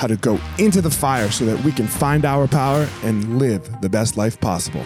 [0.00, 3.82] how to go into the fire so that we can find our power and live
[3.82, 4.80] the best life possible.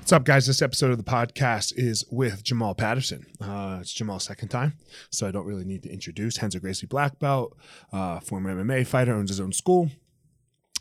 [0.00, 0.46] What's up, guys?
[0.46, 3.24] This episode of the podcast is with Jamal Patterson.
[3.40, 4.74] Uh, it's Jamal's second time,
[5.08, 6.42] so I don't really need to introduce.
[6.42, 7.56] Renzo Gracie black belt,
[7.94, 9.88] uh, former MMA fighter, owns his own school.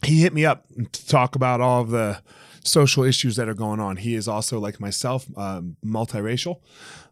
[0.03, 2.21] He hit me up to talk about all of the
[2.63, 3.97] social issues that are going on.
[3.97, 6.61] He is also, like myself, um, multiracial,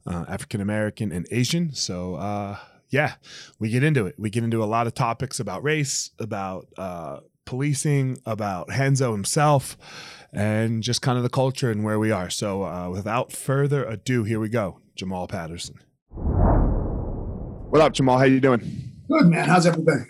[0.05, 1.73] uh, African American, and Asian.
[1.73, 2.57] So, uh,
[2.89, 3.15] yeah,
[3.59, 4.15] we get into it.
[4.17, 9.77] We get into a lot of topics about race, about uh, policing, about Renzo himself,
[10.33, 12.29] and just kind of the culture and where we are.
[12.29, 14.79] So, uh, without further ado, here we go.
[14.95, 15.75] Jamal Patterson.
[16.11, 18.17] What up, Jamal?
[18.17, 18.59] How you doing?
[19.09, 19.47] Good, man.
[19.47, 20.05] How's everything?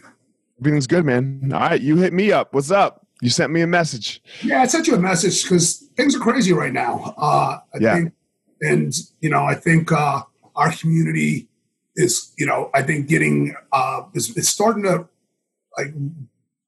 [0.59, 1.51] Everything's good, man.
[1.53, 2.53] All right, you hit me up.
[2.53, 3.05] What's up?
[3.21, 4.21] You sent me a message.
[4.43, 7.13] Yeah, I sent you a message because things are crazy right now.
[7.17, 7.95] Uh, I Yeah.
[7.95, 8.13] think,
[8.61, 10.21] and you know, I think uh,
[10.55, 11.49] our community
[11.95, 15.07] is, you know, I think getting uh, is, it's starting to
[15.77, 15.93] like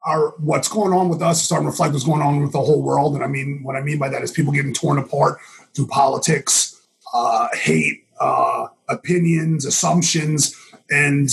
[0.06, 2.60] our what's going on with us is starting to reflect what's going on with the
[2.60, 3.16] whole world.
[3.16, 5.40] And I mean, what I mean by that is people getting torn apart
[5.74, 6.82] through politics,
[7.14, 10.56] uh, hate, uh, opinions, assumptions,
[10.90, 11.30] and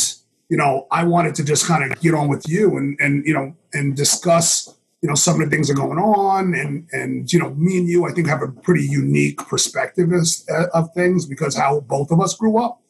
[0.48, 3.34] you know, I wanted to just kind of get on with you and and you
[3.34, 7.32] know and discuss you know some of the things that are going on and and
[7.32, 11.26] you know me and you I think have a pretty unique perspective as, of things
[11.26, 12.80] because how both of us grew up.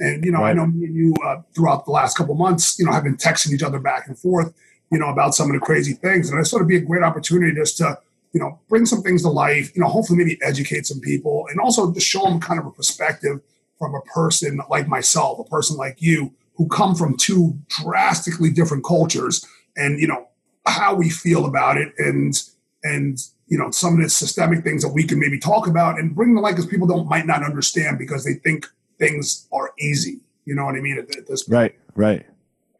[0.00, 2.86] And you know, I know me and you uh, throughout the last couple months, you
[2.86, 4.54] know, have been texting each other back and forth,
[4.92, 7.02] you know, about some of the crazy things, and I thought it'd be a great
[7.02, 7.98] opportunity just to,
[8.32, 11.58] you know, bring some things to life, you know, hopefully maybe educate some people, and
[11.58, 13.40] also to show them kind of a perspective
[13.78, 18.84] from a person like myself, a person like you, who come from two drastically different
[18.84, 19.44] cultures,
[19.76, 20.27] and you know
[20.68, 22.34] how we feel about it, and
[22.82, 26.14] and you know some of the systemic things that we can maybe talk about and
[26.14, 28.66] bring to light because people don't might not understand because they think
[28.98, 30.20] things are easy.
[30.44, 30.98] You know what I mean?
[30.98, 31.54] At, at this point.
[31.54, 32.26] Right, right.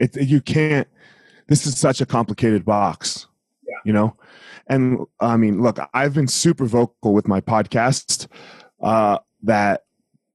[0.00, 0.88] It, you can't.
[1.48, 3.26] This is such a complicated box.
[3.66, 3.74] Yeah.
[3.84, 4.16] You know,
[4.68, 8.26] and I mean, look, I've been super vocal with my podcast
[8.82, 9.84] uh, that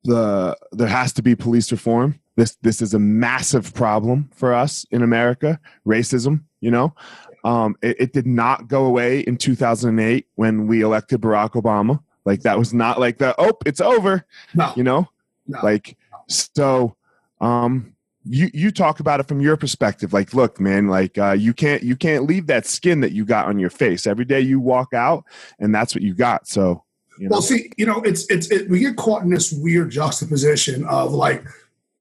[0.03, 2.19] the there has to be police reform.
[2.35, 5.59] This this is a massive problem for us in America.
[5.87, 6.43] Racism.
[6.61, 6.95] You know,
[7.43, 12.01] um, it, it did not go away in 2008 when we elected Barack Obama.
[12.25, 14.25] Like that was not like the oh, it's over.
[14.55, 15.09] No, You know,
[15.47, 15.59] no.
[15.61, 15.97] like
[16.27, 16.95] so
[17.41, 17.93] um
[18.23, 21.83] you you talk about it from your perspective like look man like uh you can't
[21.83, 24.93] you can't leave that skin that you got on your face every day you walk
[24.93, 25.25] out
[25.59, 26.81] and that's what you got so
[27.17, 27.33] You know?
[27.33, 31.11] Well, see, you know, it's it's it, we get caught in this weird juxtaposition of
[31.11, 31.45] like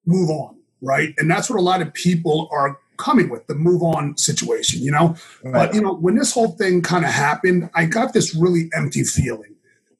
[0.06, 1.15] move on, right?
[1.19, 4.91] And that's what a lot of people are coming with the move on situation, you
[4.91, 5.17] know.
[5.43, 5.53] Right.
[5.53, 9.05] But you know, when this whole thing kind of happened, I got this really empty
[9.05, 9.55] feeling.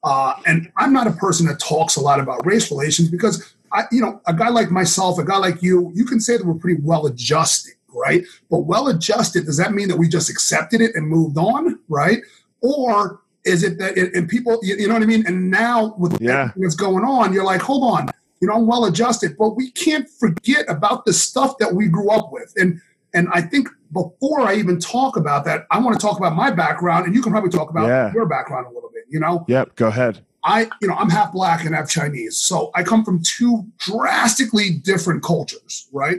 [0.05, 3.85] Uh, and I'm not a person that talks a lot about race relations because I,
[3.93, 6.55] you know, a guy like myself, a guy like you, you can say that we're
[6.55, 8.25] pretty well adjusted, right?
[8.51, 12.19] But well adjusted, does that mean that we just accepted it and moved on, right?
[12.61, 15.25] Or is it that, it, and people, you, you know what I mean?
[15.27, 16.43] And now with Yeah.
[16.43, 18.09] everything that's going on, you're like, hold on,
[18.43, 22.11] you know, I'm well adjusted, but we can't forget about the stuff that we grew
[22.11, 22.53] up with.
[22.57, 22.81] And
[23.15, 26.51] and I think before I even talk about that, I want to talk about my
[26.51, 28.13] background, and you can probably talk about Yeah.
[28.13, 29.05] your background a little bit.
[29.09, 29.77] You know, Yep.
[29.77, 30.25] Go ahead.
[30.45, 34.71] I, you know, I'm half black and half Chinese, so I come from two drastically
[34.71, 36.19] different cultures, right?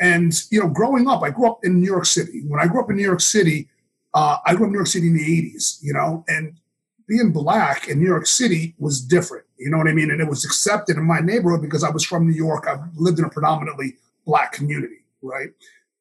[0.00, 2.44] And you know, growing up, I grew up in New York City.
[2.48, 3.68] When I grew up in New York City,
[4.14, 6.54] uh, I grew up in New York City in the '80s, you know, and
[7.06, 9.44] being black in New York City was different.
[9.58, 10.10] You know what I mean?
[10.10, 12.66] And it was accepted in my neighborhood because I was from New York.
[12.68, 15.50] I lived in a predominantly black community, right?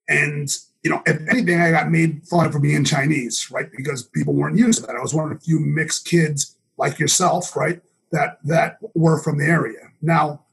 [0.08, 3.70] And you know, if anything, I got made fun of for being Chinese, right?
[3.76, 4.96] Because people weren't used to that.
[4.96, 7.82] I was one of the few mixed kids like yourself, right?
[8.12, 9.92] That that were from the area.
[10.02, 10.46] Now,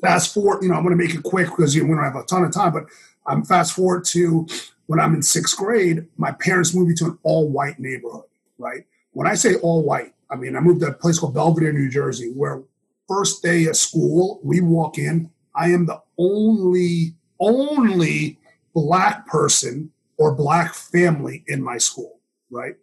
[0.00, 2.04] fast forward, you know, I'm going to make it quick because you know, we don't
[2.04, 2.86] have a ton of time, but
[3.26, 4.46] I'm fast forward to
[4.86, 6.06] when I'm in sixth grade.
[6.16, 8.24] My parents moved me to an all-white neighborhood,
[8.58, 8.84] right?
[9.12, 12.32] When I say all-white, I mean I moved to a place called Belvidere, New Jersey,
[12.34, 12.62] where
[13.08, 15.30] first day of school, we walk in.
[15.54, 18.38] I am the only only
[18.74, 22.20] black person or black family in my school,
[22.50, 22.76] right?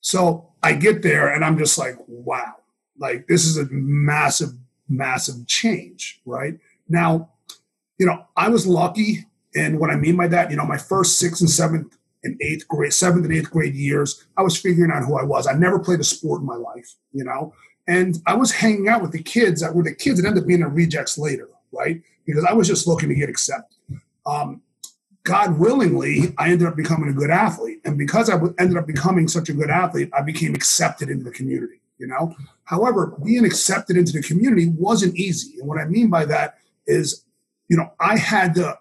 [0.00, 2.54] So I get there and I'm just like, wow,
[2.98, 4.50] like this is a massive,
[4.88, 6.58] massive change, right?
[6.88, 7.30] Now,
[7.98, 9.26] you know, I was lucky.
[9.54, 11.95] And what I mean by that, you know, my first sixth and seventh
[12.26, 15.46] and eighth grade, seventh and eighth grade years, I was figuring out who I was.
[15.46, 17.54] I never played a sport in my life, you know,
[17.88, 20.48] and I was hanging out with the kids that were the kids that ended up
[20.48, 22.02] being the rejects later, right?
[22.26, 23.78] Because I was just looking to get accepted.
[24.26, 24.60] Um,
[25.26, 27.80] God willingly, I ended up becoming a good athlete.
[27.84, 31.32] And because I ended up becoming such a good athlete, I became accepted into the
[31.32, 32.34] community, you know?
[32.64, 35.58] However, being accepted into the community wasn't easy.
[35.58, 37.24] And what I mean by that is,
[37.68, 38.78] you know, I had to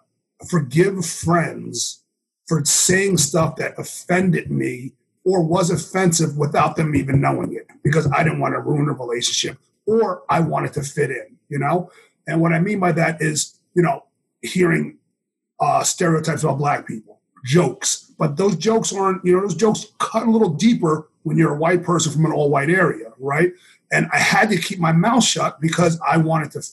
[0.48, 2.04] forgive friends
[2.48, 4.94] for saying stuff that offended me
[5.24, 8.94] or was offensive without them even knowing it because I didn't want to ruin a
[8.94, 11.90] relationship or I wanted to fit in, you know?
[12.28, 14.06] And what I mean by that is, you know,
[14.42, 14.98] hearing
[15.60, 20.28] uh, stereotypes about black people, jokes, but those jokes aren't, you know, those jokes cut
[20.28, 23.52] a little deeper when you're a white person from an all white area, right?
[23.92, 26.64] And I had to keep my mouth shut because I wanted to,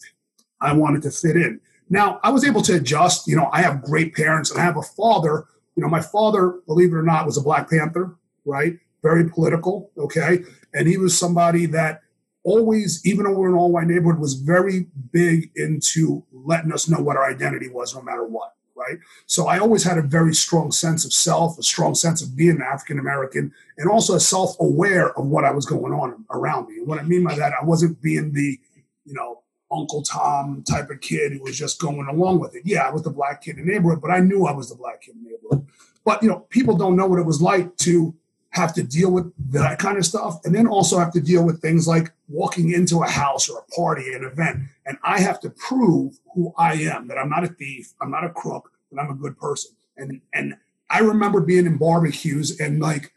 [0.60, 1.60] I wanted to fit in.
[1.88, 3.26] Now I was able to adjust.
[3.26, 5.46] You know, I have great parents and I have a father.
[5.76, 8.78] You know, my father, believe it or not, was a Black Panther, right?
[9.02, 12.02] Very political, okay, and he was somebody that
[12.44, 17.16] always, even in an all white neighborhood, was very big into letting us know what
[17.16, 18.98] our identity was, no matter what right?
[19.26, 22.56] So I always had a very strong sense of self, a strong sense of being
[22.56, 26.68] an African American, and also a self aware of what I was going on around
[26.68, 26.78] me.
[26.78, 28.58] And what I mean by that, I wasn't being the,
[29.04, 29.42] you know,
[29.72, 32.62] Uncle Tom type of kid who was just going along with it.
[32.64, 34.76] Yeah, I was the black kid in the neighborhood, but I knew I was the
[34.76, 35.66] black kid in the neighborhood.
[36.04, 38.14] But, you know, people don't know what it was like to
[38.52, 41.60] have to deal with that kind of stuff and then also have to deal with
[41.60, 45.50] things like walking into a house or a party an event and i have to
[45.50, 49.10] prove who i am that i'm not a thief i'm not a crook that i'm
[49.10, 50.54] a good person and and
[50.90, 53.12] i remember being in barbecues and like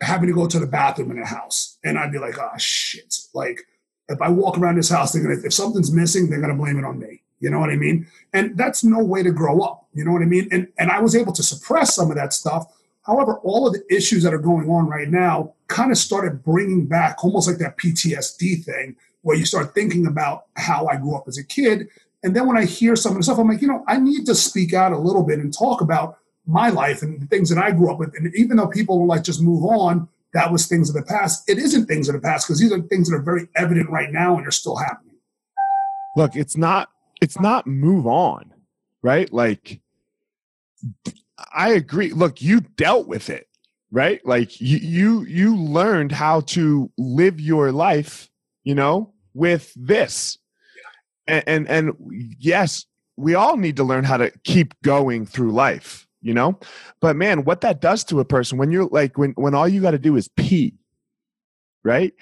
[0.00, 3.14] having to go to the bathroom in a house and i'd be like oh shit
[3.34, 3.60] like
[4.10, 6.84] if i walk around this house they're gonna if something's missing they're gonna blame it
[6.84, 7.22] on me.
[7.40, 8.06] You know what i mean?
[8.34, 9.86] And that's no way to grow up.
[9.94, 10.48] You know what i mean?
[10.52, 12.66] And and i was able to suppress some of that stuff.
[13.02, 16.86] However, all of the issues that are going on right now kind of started bringing
[16.86, 21.26] back almost like that PTSD thing where you start thinking about how I grew up
[21.28, 21.88] as a kid.
[22.22, 24.26] And then when I hear some of the stuff, I'm like, you know, I need
[24.26, 27.62] to speak out a little bit and talk about my life and the things that
[27.62, 28.14] I grew up with.
[28.16, 31.48] And even though people will like just move on, that was things of the past.
[31.48, 34.12] It isn't things of the past because these are things that are very evident right
[34.12, 35.16] now and they're still happening.
[36.16, 38.52] Look, it's not it's not move on,
[39.02, 39.32] right?
[39.32, 39.80] Like
[41.52, 42.12] I agree.
[42.12, 43.48] Look, you dealt with it,
[43.90, 44.24] right?
[44.24, 48.28] Like you you you learned how to live your life,
[48.64, 50.38] you know, with this.
[51.26, 51.92] And and, and
[52.38, 56.58] yes, we all need to learn how to keep going through life, you know?
[57.00, 59.80] But man, what that does to a person when you're like when when all you
[59.80, 60.74] got to do is pee,
[61.82, 62.12] right?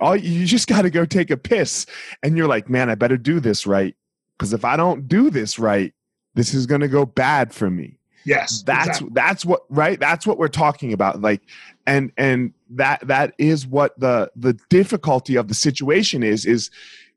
[0.00, 1.86] All you just got to go take a piss
[2.22, 3.94] and you're like, "Man, I better do this right
[4.36, 5.92] because if I don't do this right,
[6.34, 8.62] this is going to go bad for me." Yes.
[8.62, 9.08] that's exactly.
[9.14, 11.40] that's what right that's what we're talking about like
[11.86, 16.70] and and that that is what the the difficulty of the situation is is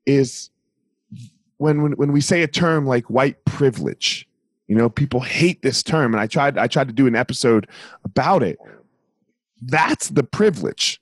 [0.06, 0.52] is
[1.58, 4.28] when when, when we say a term like white privilege
[4.72, 7.68] you know people hate this term and i tried i tried to do an episode
[8.06, 8.58] about it.
[9.62, 11.02] That's the privilege.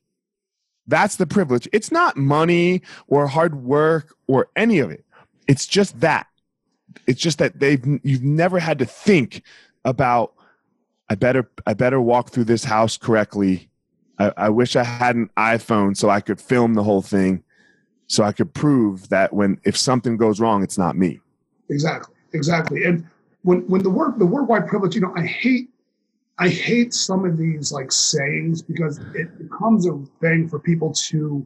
[0.88, 1.68] That's the privilege.
[1.72, 5.06] It's not money or hard work or any of it.
[5.48, 6.26] It's just that.
[7.06, 9.44] It's just that they've you've never had to think
[9.86, 10.34] about
[11.12, 13.70] i better i better walk through this house correctly.
[14.18, 17.44] I, I wish i had an iphone so i could film the whole thing
[18.08, 21.20] so i could prove that when if something goes wrong it's not me.
[21.70, 22.16] Exactly.
[22.34, 22.84] Exactly.
[22.84, 23.08] And
[23.43, 25.69] when when the word the word white privilege you know i hate
[26.38, 31.46] i hate some of these like sayings because it becomes a thing for people to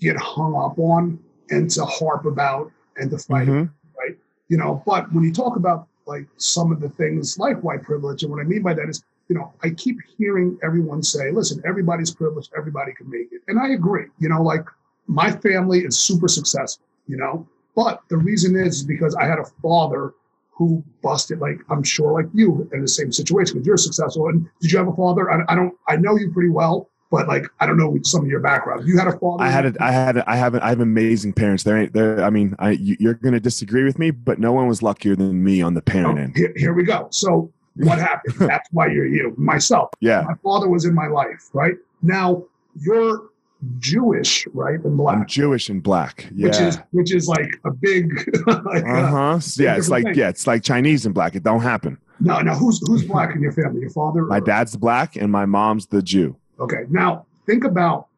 [0.00, 1.18] get hung up on
[1.50, 3.70] and to harp about and to fight Mhm.
[3.98, 4.16] right?
[4.48, 8.22] You know but when you talk about like some of the things like white privilege
[8.22, 11.62] and what i mean by that is you know i keep hearing everyone say listen
[11.64, 13.42] everybody's privileged everybody can make it.
[13.48, 14.64] And i agree you know like
[15.06, 17.44] my family is super successful you know?
[17.74, 20.14] But the reason is because i had a father
[20.60, 24.46] who busted like i'm sure like you in the same situation because you're successful and
[24.60, 25.30] did you have a father?
[25.30, 28.28] I, I don't i know you pretty well but like i don't know some of
[28.28, 28.86] your background.
[28.86, 29.42] You had a father?
[29.42, 31.64] I had a, I had a, I have a, I have amazing parents.
[31.64, 32.22] There ain't there.
[32.22, 35.16] I mean, I you, you're going to disagree with me, but no one was luckier
[35.16, 36.36] than me on the parent Oh, end.
[36.36, 37.08] here, here we go.
[37.10, 38.34] So what happened?
[38.38, 39.88] That's why you're you myself.
[40.00, 41.74] Yeah, my father was in my life right?
[42.02, 42.44] Now
[42.78, 43.30] you're
[43.78, 45.16] jewish right and black.
[45.18, 46.26] I'm Jewish and black.
[46.34, 46.46] Yeah.
[46.46, 48.06] which is which is like a big
[48.46, 49.06] like, Uh uh,
[49.38, 49.40] huh.
[49.56, 50.14] Yeah, it's like thing.
[50.14, 51.34] yeah, it's like Chinese and black.
[51.34, 51.98] It don't happen.
[52.20, 55.30] no no who's who's black in your family your father My or- dad's black and
[55.30, 56.36] my mom's the Jew.
[56.58, 56.84] Okay.
[56.90, 58.08] Now think about,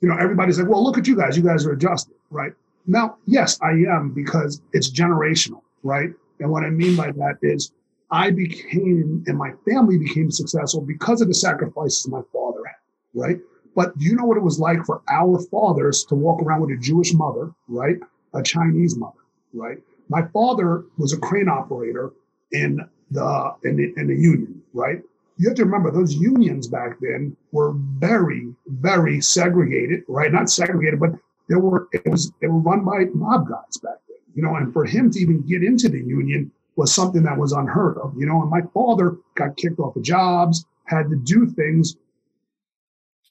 [0.00, 1.36] you know, everybody's like, well, look at you guys.
[1.36, 2.52] You guys are adjusted, right?
[2.86, 6.10] Now, yes, I am because it's generational, right?
[6.40, 7.72] And what I mean by that is
[8.10, 12.76] I became and my family became successful because of the sacrifices my father had,
[13.14, 13.38] right?
[13.74, 16.70] But do you know what it was like for our fathers to walk around with
[16.70, 17.98] a Jewish mother, right?
[18.34, 19.20] A Chinese mother,
[19.52, 19.78] right?
[20.08, 22.12] My father was a crane operator
[22.52, 25.02] in the in the, in the union, right?
[25.42, 30.32] you have to remember those unions back then were very, very segregated, right?
[30.32, 31.10] Not segregated, but
[31.48, 34.54] there were it was they were run by mob guys back then, you know.
[34.56, 38.14] And for him to even get into the union was something that was unheard of,
[38.16, 38.42] you know.
[38.42, 41.96] And my father got kicked off of jobs, had to do things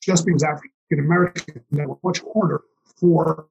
[0.02, 2.64] just because African American that were much harder
[3.00, 3.48] for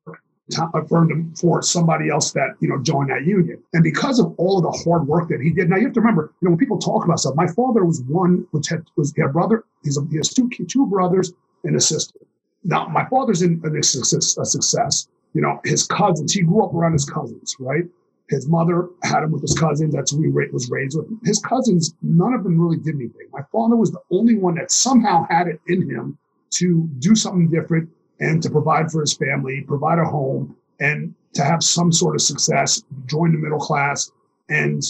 [0.58, 1.08] uh, for
[1.40, 3.62] for somebody else that you know joined that union.
[3.72, 6.00] And because of all of the hard work that he did now you have to
[6.00, 9.14] remember you know when people talk about stuff my father was one which had was
[9.16, 11.32] had a brother he's a, he has two two brothers
[11.64, 12.18] and a sister.
[12.64, 17.04] Now my father's in, a success you know his cousins he grew up around his
[17.04, 17.84] cousins right?
[18.28, 21.06] His mother had him with his cousins that's who he was raised with.
[21.24, 23.28] His cousins none of them really did anything.
[23.32, 26.18] My father was the only one that somehow had it in him
[26.50, 27.88] to do something different
[28.20, 32.22] and to provide for his family, provide a home, and to have some sort of
[32.22, 34.10] success, join the middle class.
[34.48, 34.82] And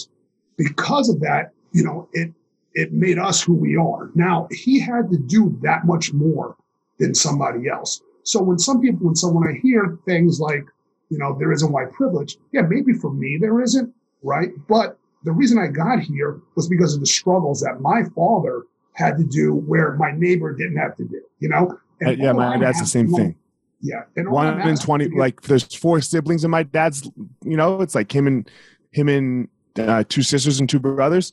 [0.57, 2.31] because of that, you know, it
[2.73, 4.09] it made us who we are.
[4.15, 6.55] Now he had to do that much more
[6.99, 8.01] than somebody else.
[8.23, 10.63] So when some people, when someone I hear things like,
[11.09, 14.51] you know, there isn't white privilege, yeah, maybe for me there isn't, right?
[14.67, 18.63] But the reason I got here was because of the struggles that my father
[18.93, 21.77] had to do where my neighbor didn't have to do, you know?
[22.05, 23.35] Uh, yeah, my dad's the same thing.
[23.79, 24.03] Yeah.
[24.15, 25.05] And One in twenty.
[25.05, 27.09] is- Like there's four siblings in my dad's.
[27.43, 28.49] You know, it's like him and
[28.91, 31.31] him and uh, two sisters and two brothers.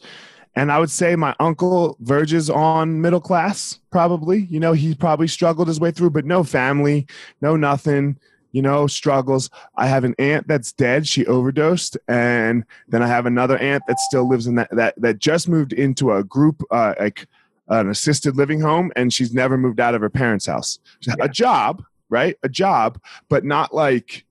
[0.56, 4.46] And I would say my uncle verges on middle class, probably.
[4.50, 7.06] You know, he probably struggled his way through, but no family,
[7.42, 8.18] no nothing,
[8.52, 9.50] you know, struggles.
[9.76, 11.06] I have an aunt that's dead.
[11.06, 11.96] She overdosed.
[12.08, 15.72] And then I have another aunt that still lives in that, that, that just moved
[15.74, 17.26] into a group, uh, like
[17.68, 20.78] an assisted living home, and she's never moved out of her parents' house.
[21.02, 21.14] Yeah.
[21.20, 22.36] A job, right?
[22.42, 24.24] A job, but not like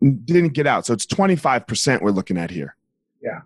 [0.00, 0.86] didn't get out.
[0.86, 2.74] So it's 25% we're looking at here.
[3.22, 3.40] Yeah.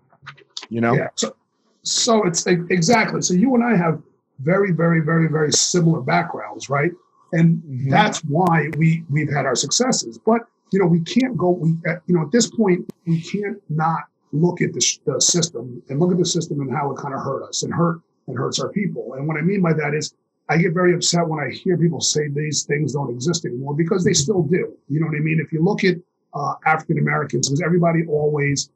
[0.69, 0.93] You know?
[0.93, 1.09] Yeah.
[1.15, 1.35] So,
[1.83, 3.21] so it's exactly.
[3.21, 4.01] So you and I have
[4.39, 6.91] very, very, very, very similar backgrounds, right?
[7.33, 7.89] And Mhm.
[7.89, 10.17] that's why we we've had our successes.
[10.17, 10.41] But
[10.71, 11.51] you know, we can't go.
[11.51, 11.69] We
[12.07, 16.11] you know at this point we can't not look at the, the system and look
[16.11, 18.69] at the system and how it kind of hurt us and hurt and hurts our
[18.69, 19.13] people.
[19.13, 20.13] And what I mean by that is.
[20.47, 24.03] I get very upset when I hear people say these things don't exist anymore because
[24.03, 24.77] they still do.
[24.87, 25.39] You know what I mean?
[25.39, 25.95] If you look at
[26.35, 28.69] uh, African Americans, because everybody always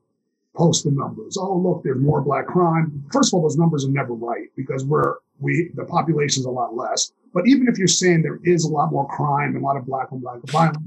[0.56, 1.38] post the numbers.
[1.38, 3.04] Oh, look, there's more black crime.
[3.12, 6.76] First of all, those numbers are never right because we're we the population's a lot
[6.76, 7.12] less.
[7.34, 9.86] But even if you're saying there is a lot more crime and a lot of
[9.86, 10.78] black on black violence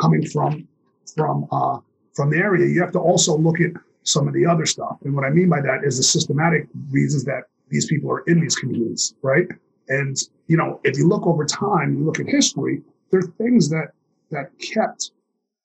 [0.00, 0.66] coming from
[1.14, 1.78] from uh,
[2.14, 3.72] from the area, you have to also look at
[4.04, 4.96] some of the other stuff.
[5.04, 8.40] And what I mean by that is the systematic reasons that these people are in
[8.40, 9.48] these communities, right?
[9.88, 13.68] And, you know, if you look over time, you look at history, there are things
[13.70, 13.88] that,
[14.30, 15.10] that kept,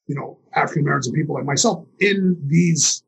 [0.08, 3.04] you know, African Americans and people like myself in these,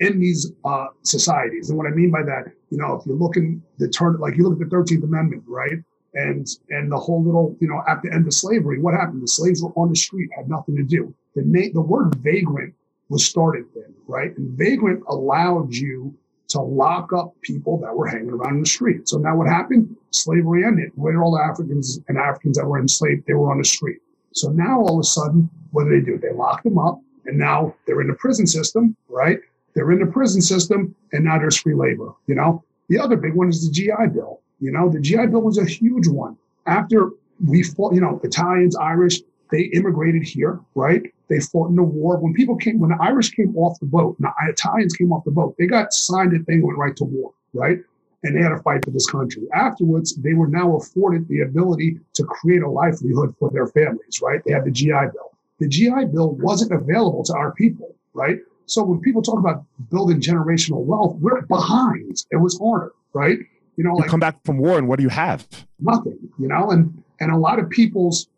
[0.00, 1.68] in these uh, societies.
[1.68, 4.36] And what I mean by that, you know, if you look in the turn, like
[4.36, 5.78] you look at the 13th Amendment, right?
[6.14, 9.22] And, and the whole little, you know, at the end of slavery, what happened?
[9.22, 11.12] The slaves were on the street, had nothing to do.
[11.34, 12.72] The, na- the word vagrant
[13.08, 14.36] was started then, right?
[14.36, 16.16] And vagrant allowed you
[16.54, 19.08] to lock up people that were hanging around in the street.
[19.08, 19.96] So now what happened?
[20.10, 20.92] Slavery ended.
[20.94, 23.26] Where all the Africans and Africans that were enslaved?
[23.26, 23.98] They were on the street.
[24.32, 26.16] So now all of a sudden, what do they do?
[26.16, 29.40] They lock them up and now they're in the prison system, right?
[29.74, 32.62] They're in the prison system and now there's free labor, you know?
[32.88, 34.40] The other big one is the GI Bill.
[34.60, 36.36] You know, the GI Bill was a huge one.
[36.66, 37.10] After
[37.44, 39.20] we fought, you know, Italians, Irish,
[39.50, 41.02] they immigrated here, right?
[41.28, 42.18] They fought in the war.
[42.18, 45.24] When people came, when the Irish came off the boat, and the Italians came off
[45.24, 47.78] the boat, they got signed a thing, went right to war, right?
[48.22, 49.42] And they had to fight for this country.
[49.54, 54.40] Afterwards, they were now afforded the ability to create a livelihood for their families, right?
[54.44, 55.36] They had the GI Bill.
[55.60, 58.38] The GI Bill wasn't available to our people, right?
[58.66, 62.24] So when people talk about building generational wealth, we're behind.
[62.30, 63.38] It was harder, right?
[63.76, 65.46] You know, you like come back from war, and what do you have?
[65.80, 68.28] Nothing, you know, and and a lot of people's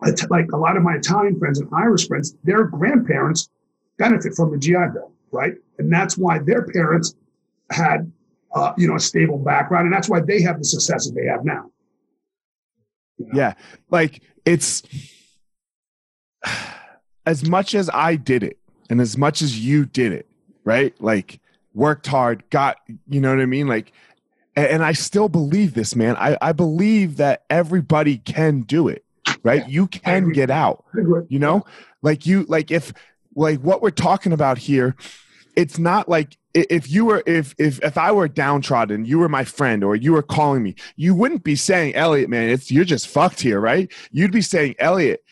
[0.00, 3.48] like a lot of my Italian friends and Irish friends, their grandparents
[3.98, 5.54] benefit from the GI Bill, right?
[5.78, 7.14] And that's why their parents
[7.70, 8.10] had,
[8.54, 11.26] uh, you know, a stable background, and that's why they have the success that they
[11.26, 11.70] have now.
[13.18, 13.32] You know?
[13.34, 13.54] Yeah,
[13.90, 14.82] like it's
[17.26, 20.28] as much as I did it, and as much as you did it,
[20.64, 20.94] right?
[21.00, 21.40] Like
[21.74, 22.78] worked hard, got,
[23.08, 23.66] you know what I mean?
[23.66, 23.92] Like,
[24.56, 26.16] and I still believe this, man.
[26.16, 29.04] I, I believe that everybody can do it
[29.42, 29.62] right?
[29.62, 29.68] Yeah.
[29.68, 30.84] You can get out.
[31.28, 31.64] You know,
[32.02, 32.92] like you like if
[33.34, 34.96] like what we're talking about here,
[35.56, 39.44] it's not like if you were if if if I were downtrodden, you were my
[39.44, 43.08] friend or you were calling me, you wouldn't be saying, Elliot, man, it's you're just
[43.08, 43.90] fucked here, right?
[44.10, 45.22] You'd be saying, Elliot,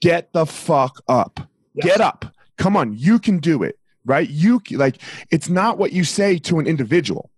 [0.00, 1.40] get the fuck up.
[1.74, 1.86] Yes.
[1.86, 2.26] Get up.
[2.56, 3.78] Come on, you can do it.
[4.04, 4.28] Right?
[4.30, 4.98] You like
[5.32, 7.30] it's not what you say to an individual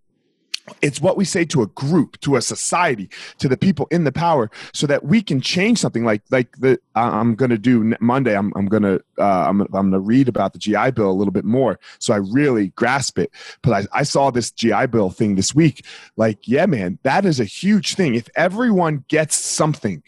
[0.83, 4.13] it's what we say to a group to a society to the people in the
[4.13, 8.37] power so that we can change something like like the i'm going to do monday
[8.37, 11.13] i'm, I'm going to uh, I'm, I'm going to read about the gi bill a
[11.13, 13.31] little bit more so i really grasp it.
[13.63, 15.85] But I, I saw this gi bill thing this week
[16.17, 18.15] like yeah man that is a huge thing.
[18.15, 20.03] If everyone gets something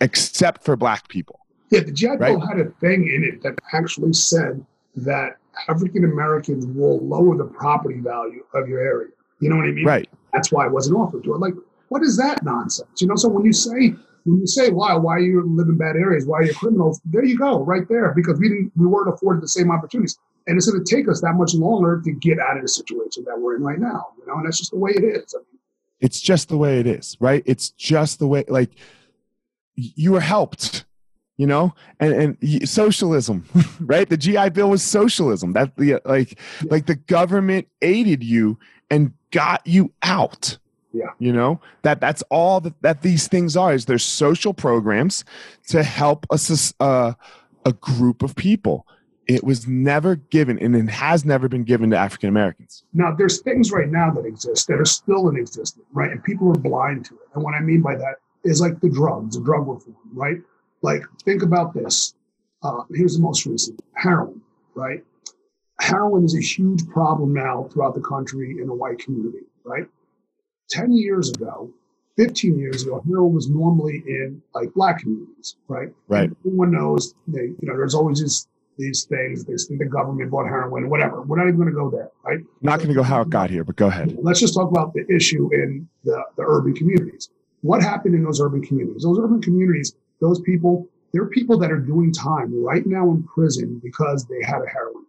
[0.00, 2.18] except for black people yeah the gi right?
[2.18, 5.36] bill had a thing in it that actually said that
[5.68, 9.08] african americans will lower the property value of your area
[9.40, 9.84] you know what I mean?
[9.84, 10.08] Right.
[10.32, 11.38] That's why it wasn't offered to her.
[11.38, 11.54] Like,
[11.88, 13.00] what is that nonsense?
[13.00, 13.94] You know, so when you say
[14.24, 17.24] when you say why why you live in bad areas, why are you're criminals, there
[17.24, 20.18] you go, right there, because we didn't we weren't afforded the same opportunities.
[20.48, 23.24] And it's going to take us that much longer to get out of the situation
[23.24, 24.08] that we're in right now.
[24.18, 25.34] You know, and that's just the way it is.
[25.34, 25.58] I mean,
[26.00, 27.42] it's just the way it is, right?
[27.46, 28.44] It's just the way.
[28.46, 28.70] Like
[29.74, 30.84] you were helped
[31.36, 33.44] you know and and socialism
[33.80, 38.58] right the gi bill was socialism that the like like the government aided you
[38.90, 40.58] and got you out.
[40.92, 41.10] Yeah.
[41.18, 45.24] You know, that that's all that, that these things are is there's social programs
[45.68, 47.12] to help us uh,
[47.66, 48.86] a group of people.
[49.26, 52.84] It was never given and it has never been given to African Americans.
[52.94, 56.10] Now there's things right now that exist that are still in existence, right?
[56.10, 57.28] And people are blind to it.
[57.34, 60.38] And what I mean by that is like the drugs, the drug reform, right?
[60.80, 62.14] Like think about this.
[62.62, 64.40] Uh, here's the most recent heroin,
[64.74, 65.04] right?
[65.80, 69.86] Heroin is a huge problem now throughout the country in the white community, right?
[70.70, 71.70] 10 years ago,
[72.16, 75.90] 15 years ago, heroin was normally in like black communities, right?
[76.08, 76.28] Right.
[76.28, 79.44] And everyone knows they, you know, there's always these these things.
[79.44, 81.22] They think the government bought heroin, whatever.
[81.22, 82.40] We're not even going to go there, right?
[82.60, 84.18] Not going to go how it got here, but go ahead.
[84.20, 87.30] Let's just talk about the issue in the, the urban communities.
[87.62, 89.02] What happened in those urban communities?
[89.02, 93.80] Those urban communities, those people, they're people that are doing time right now in prison
[93.82, 95.05] because they had a heroin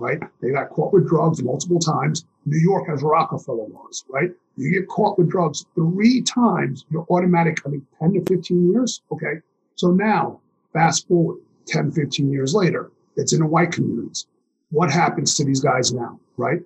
[0.00, 0.18] right?
[0.40, 2.24] They got caught with drugs multiple times.
[2.46, 4.30] New York has Rockefeller laws, right?
[4.56, 9.02] You get caught with drugs three times, you're automatic, I think 10 to 15 years.
[9.12, 9.40] Okay.
[9.76, 10.40] So now,
[10.72, 14.26] fast forward 10, 15 years later, it's in the white communities.
[14.70, 16.62] What happens to these guys now, right?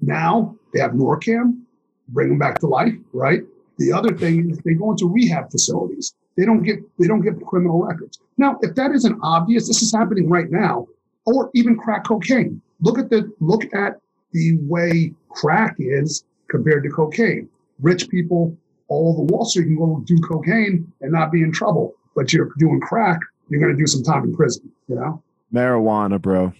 [0.00, 1.62] Now they have Narcan,
[2.08, 3.42] bring them back to life, right?
[3.78, 6.14] The other thing is they go into rehab facilities.
[6.36, 8.18] They don't get they don't get criminal records.
[8.38, 10.86] Now, if that isn't obvious, this is happening right now,
[11.26, 12.61] or even crack cocaine.
[12.82, 14.00] Look at the look at
[14.32, 17.48] the way crack is compared to cocaine.
[17.80, 18.56] Rich people
[18.88, 22.50] all over Wall Street can go do cocaine and not be in trouble, but you're
[22.58, 23.18] doing crack,
[23.48, 24.70] you're going to do some time in prison.
[24.88, 26.52] You know, marijuana, bro.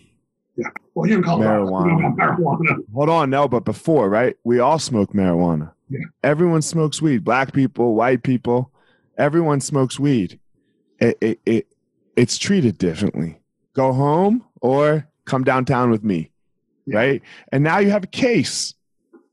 [0.56, 0.68] Yeah.
[0.94, 1.66] Well, you're in Colorado.
[1.66, 2.16] Marijuana.
[2.16, 2.76] marijuana.
[2.94, 4.36] Hold on, no, but before, right?
[4.44, 5.72] We all smoke marijuana.
[5.88, 6.00] Yeah.
[6.22, 7.24] Everyone smokes weed.
[7.24, 8.70] Black people, white people,
[9.18, 10.38] everyone smokes weed.
[10.98, 11.66] It, it, it
[12.16, 13.40] it's treated differently.
[13.74, 16.30] Go home or come downtown with me,
[16.86, 16.96] Yeah.
[16.98, 17.22] right?
[17.52, 18.74] And now you have a case,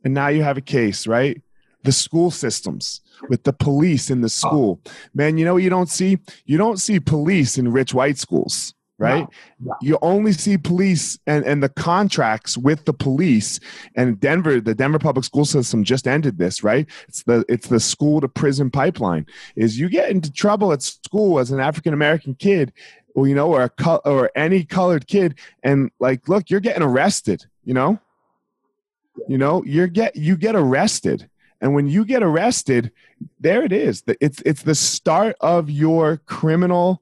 [0.03, 1.41] and now you have a case, right?
[1.83, 4.81] The school systems with the police in the school,
[5.13, 5.37] man.
[5.37, 6.19] You know what you don't see?
[6.45, 9.25] You don't see police in rich white schools, right?
[9.59, 9.73] no.
[9.81, 13.59] You only see police and, and the contracts with the police.
[13.95, 16.85] And Denver, the Denver public school system just ended this, right?
[17.07, 19.25] It's the it's the school to prison pipeline.
[19.55, 22.71] Is you get into trouble at school as an African American kid,
[23.19, 26.83] or you know, or a co- or any colored kid, and like, look, you're getting
[26.83, 27.45] arrested.
[27.65, 27.99] You know,
[29.27, 31.29] you know, you're get you get arrested.
[31.61, 32.91] And when you get arrested,
[33.41, 34.03] there it is.
[34.21, 37.01] It's it's the start of your criminal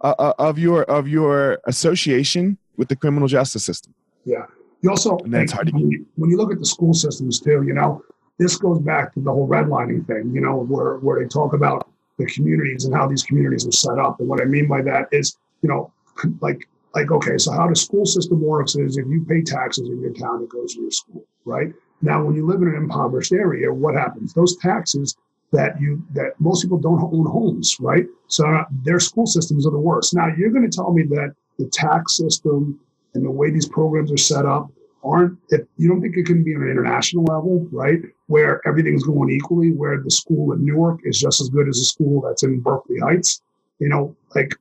[0.00, 3.92] uh, uh, of your of your association with the criminal justice system.
[4.24, 4.46] Yeah.
[4.80, 7.38] You also And that's hard to- when you, when you look at the school systems
[7.38, 8.02] too, you know,
[8.38, 11.86] this goes back to the whole redlining thing, you know, where where they talk about
[12.16, 14.20] the communities and how these communities are set up.
[14.20, 15.92] And what I mean by that is, you know,
[16.40, 20.00] like like okay, so how the school system works is if you pay taxes in
[20.00, 21.72] your town, it goes to your school, right?
[22.02, 24.32] Now, when you live in an impoverished area, what happens?
[24.32, 25.16] Those taxes
[25.52, 28.06] that you that most people don't own homes, right?
[28.28, 30.14] So uh, their school systems are the worst.
[30.14, 32.80] Now, you're going to tell me that the tax system
[33.14, 34.70] and the way these programs are set up
[35.02, 39.02] aren't if you don't think it can be on an international level right where everything's
[39.02, 42.42] going equally where the school in newark is just as good as a school that's
[42.42, 43.40] in berkeley heights
[43.78, 44.54] you know like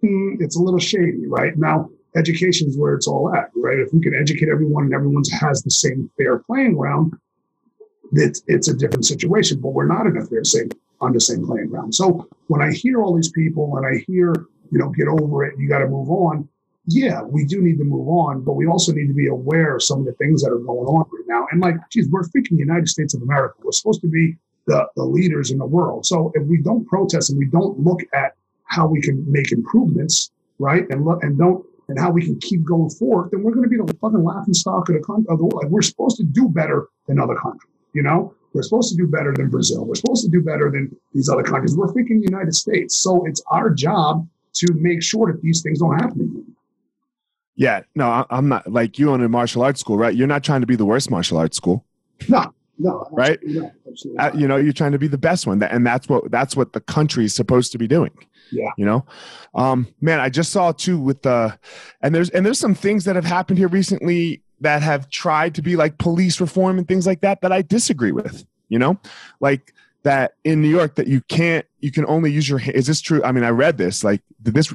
[0.00, 3.92] hmm, it's a little shady right now education is where it's all at right if
[3.92, 7.12] we can educate everyone and everyone has the same fair playing ground
[8.12, 10.68] it's it's a different situation but we're not in a fair same
[11.00, 14.32] on the same playing ground so when i hear all these people and i hear
[14.70, 16.48] you know get over it you got to move on
[16.86, 19.82] yeah, we do need to move on, but we also need to be aware of
[19.82, 21.46] some of the things that are going on right now.
[21.50, 23.56] And like, geez, we're freaking United States of America.
[23.62, 26.06] We're supposed to be the, the leaders in the world.
[26.06, 28.36] So if we don't protest and we don't look at
[28.76, 32.64] how we can make improvements, right, and look and don't and how we can keep
[32.64, 35.38] going forward, then we're going to be the fucking laughing stock of the, con- of
[35.38, 35.62] the world.
[35.62, 37.72] Like we're supposed to do better than other countries.
[37.92, 39.84] You know, we're supposed to do better than Brazil.
[39.84, 41.76] We're supposed to do better than these other countries.
[41.76, 42.96] We're freaking United States.
[42.96, 46.56] So it's our job to make sure that these things don't happen again.
[47.54, 50.14] Yeah, no, I'm not like you in a martial arts school, right?
[50.14, 51.86] You're not trying to be the worst martial arts school,
[52.28, 53.38] No, no, Right?
[53.42, 54.56] No, absolutely Uh, you know.
[54.56, 57.34] You're trying to be the best one, and that's what that's what the country is
[57.34, 58.12] supposed to be doing.
[58.52, 58.70] Yeah.
[58.76, 59.04] you know,
[59.54, 61.58] um, man, I just saw too with the,
[62.00, 65.62] and there's and there's some things that have happened here recently that have tried to
[65.62, 68.46] be like police reform and things like that that I disagree with.
[68.68, 68.98] You know,
[69.40, 73.00] like that in New York that you can't you can only use your is this
[73.00, 73.22] true?
[73.24, 74.72] I mean, I read this like did this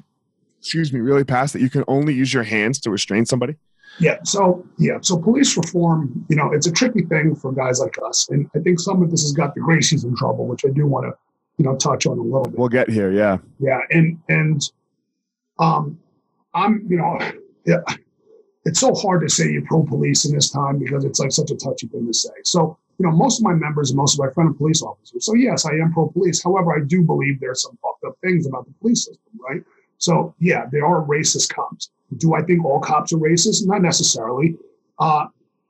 [0.59, 3.55] excuse me really pass that you can only use your hands to restrain somebody?
[3.99, 4.17] Yeah.
[4.23, 4.97] So yeah.
[5.01, 8.59] So police reform, you know, it's a tricky thing for guys like us, and I
[8.59, 11.13] think some of this has got the Gracies in trouble, which I do want to,
[11.57, 12.57] you know, touch on a little bit.
[12.57, 13.37] We'll get here, yeah.
[13.59, 14.61] Yeah, and and
[15.59, 15.99] um,
[16.53, 17.19] I'm you know,
[17.65, 17.81] yeah,
[18.65, 21.51] it's so hard to say you're pro police in this time because it's like such
[21.51, 22.29] a touchy thing to say.
[22.43, 25.25] So you know, most of my members and most of my friends are police officers.
[25.25, 26.43] So yes, I am pro police.
[26.43, 29.63] However, I do believe there's some fucked up things about the police system, right?
[30.01, 31.91] So yeah, there are racist cops.
[32.17, 33.65] Do I think all cops are racist?
[33.65, 34.57] Not necessarily.
[34.99, 35.27] Uh,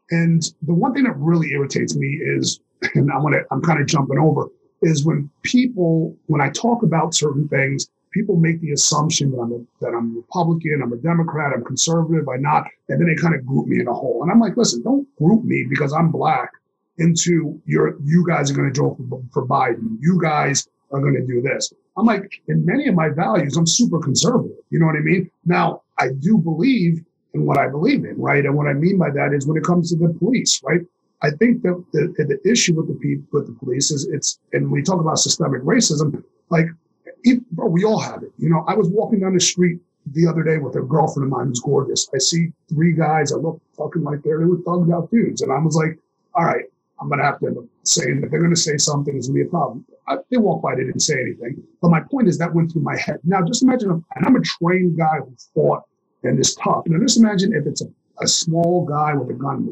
[0.10, 2.60] and the one thing that really irritates me is,
[2.96, 4.50] and I'm gonna, I'm kind of jumping over,
[4.82, 9.52] is when people, when I talk about certain things, people make the assumption that I'm
[9.52, 13.36] a, that I'm Republican, I'm a Democrat, I'm conservative, I'm not, and then they kind
[13.36, 14.24] of group me in a hole.
[14.24, 16.52] And I'm like, listen, don't group me because I'm black
[16.98, 19.98] into your, you guys are going to vote for, for Biden.
[20.00, 21.73] You guys are going to do this.
[21.97, 24.58] I'm like, in many of my values, I'm super conservative.
[24.69, 25.30] You know what I mean?
[25.45, 28.45] Now, I do believe in what I believe in, right?
[28.45, 30.82] And what I mean by that is when it comes to the police, right?
[31.21, 34.71] I think that the, the issue with the people, with the police is it's, and
[34.71, 36.65] we talk about systemic racism, like,
[37.23, 38.32] it, bro, we all have it.
[38.38, 39.80] You know, I was walking down the street
[40.13, 42.10] the other day with a girlfriend of mine who's gorgeous.
[42.13, 45.43] I see three guys that look fucking like they're, they were thugged out dudes.
[45.43, 45.99] And I was like,
[46.34, 46.65] all right,
[47.02, 49.28] I'm going to have to end up saying that they're going to say something, it's
[49.28, 49.86] going to be a problem.
[50.08, 51.64] I, they walked by, they didn't say anything.
[51.82, 53.20] But my point is that went through my head.
[53.24, 55.84] Now, just imagine, and I'm a trained guy who fought
[56.24, 56.84] and is tough.
[56.86, 57.88] Now, just imagine if it's a,
[58.20, 59.70] a small guy with a gun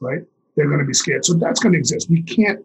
[0.00, 0.22] right?
[0.56, 1.24] They're going to be scared.
[1.24, 2.08] So that's going to exist.
[2.10, 2.64] We can't,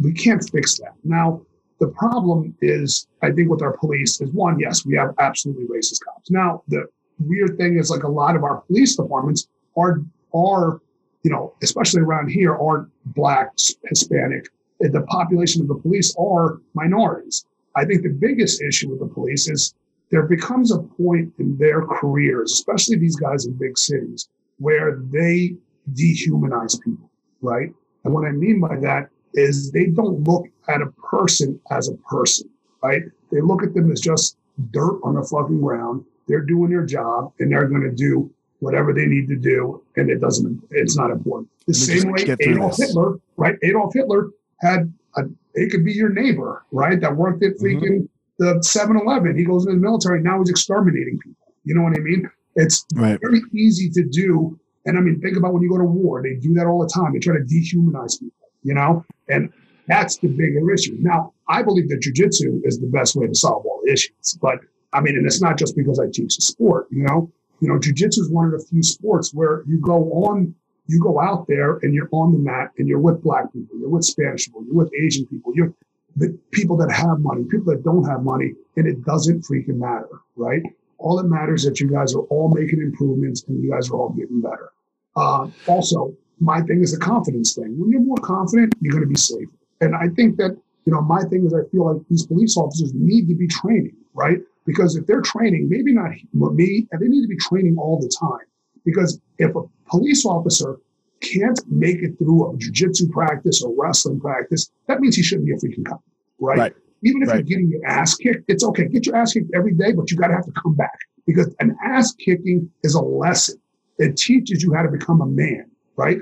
[0.00, 0.94] we can't fix that.
[1.04, 1.42] Now,
[1.78, 6.00] the problem is, I think, with our police is one, yes, we have absolutely racist
[6.04, 6.30] cops.
[6.30, 6.86] Now, the
[7.18, 10.00] weird thing is, like a lot of our police departments are
[10.34, 10.80] are,
[11.22, 13.52] you know, especially around here, aren't black,
[13.88, 14.48] Hispanic.
[14.80, 17.44] The population of the police are minorities.
[17.76, 19.74] I think the biggest issue with the police is
[20.10, 24.28] there becomes a point in their careers, especially these guys in big cities,
[24.58, 25.54] where they
[25.94, 27.10] dehumanize people,
[27.42, 27.72] right?
[28.04, 31.94] And what I mean by that is they don't look at a person as a
[32.08, 32.48] person,
[32.82, 33.02] right?
[33.30, 34.36] They look at them as just
[34.70, 36.04] dirt on the fucking ground.
[36.26, 38.30] They're doing their job and they're going to do
[38.60, 40.62] whatever they need to do, and it doesn't.
[40.70, 41.50] It's not important.
[41.66, 42.88] The same way Adolf this.
[42.88, 43.56] Hitler, right?
[43.62, 45.24] Adolf Hitler had a.
[45.54, 47.00] It could be your neighbor, right?
[47.00, 48.38] That worked at freaking mm-hmm.
[48.38, 49.36] the 7-Eleven.
[49.36, 50.22] He goes in the military.
[50.22, 51.52] Now he's exterminating people.
[51.64, 52.30] You know what I mean?
[52.54, 53.18] It's right.
[53.20, 54.58] very easy to do.
[54.86, 56.88] And I mean, think about when you go to war, they do that all the
[56.88, 57.12] time.
[57.12, 59.04] They try to dehumanize people, you know?
[59.28, 59.52] And
[59.88, 60.96] that's the bigger issue.
[61.00, 64.38] Now, I believe that jujitsu is the best way to solve all the issues.
[64.40, 64.60] But
[64.92, 67.30] I mean, and it's not just because I teach the sport, you know?
[67.60, 70.54] You know, jujitsu is one of the few sports where you go on,
[70.86, 73.88] you go out there and you're on the mat and you're with black people, you're
[73.88, 75.72] with Spanish people, you're with Asian people, you're
[76.16, 80.08] the people that have money, people that don't have money, and it doesn't freaking matter,
[80.36, 80.62] right?
[80.98, 83.94] All that matters is that you guys are all making improvements and you guys are
[83.94, 84.70] all getting better.
[85.16, 87.78] Uh, also, my thing is the confidence thing.
[87.78, 89.52] When you're more confident, you're going to be safer.
[89.80, 92.92] And I think that, you know, my thing is I feel like these police officers
[92.94, 94.38] need to be training, right?
[94.70, 98.08] Because if they're training, maybe not me, and they need to be training all the
[98.08, 98.46] time.
[98.84, 100.78] Because if a police officer
[101.20, 105.52] can't make it through a jiu-jitsu practice or wrestling practice, that means he shouldn't be
[105.52, 106.00] a freaking cop,
[106.38, 106.58] right?
[106.58, 106.72] right.
[107.02, 107.34] Even if right.
[107.38, 108.86] you're getting your ass kicked, it's okay.
[108.86, 111.52] Get your ass kicked every day, but you got to have to come back because
[111.58, 113.56] an ass kicking is a lesson.
[113.98, 116.18] It teaches you how to become a man, right?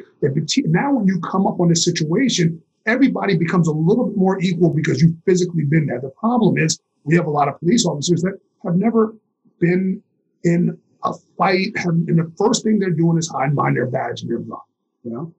[0.47, 4.41] Te- now, when you come up on a situation, everybody becomes a little bit more
[4.41, 6.01] equal because you've physically been there.
[6.01, 9.17] The problem is we have a lot of police officers that have never
[9.59, 10.03] been
[10.45, 14.23] in a fight, have, and the first thing they're doing is hiding behind their badge
[14.23, 14.59] and their gun.
[15.03, 15.35] You know?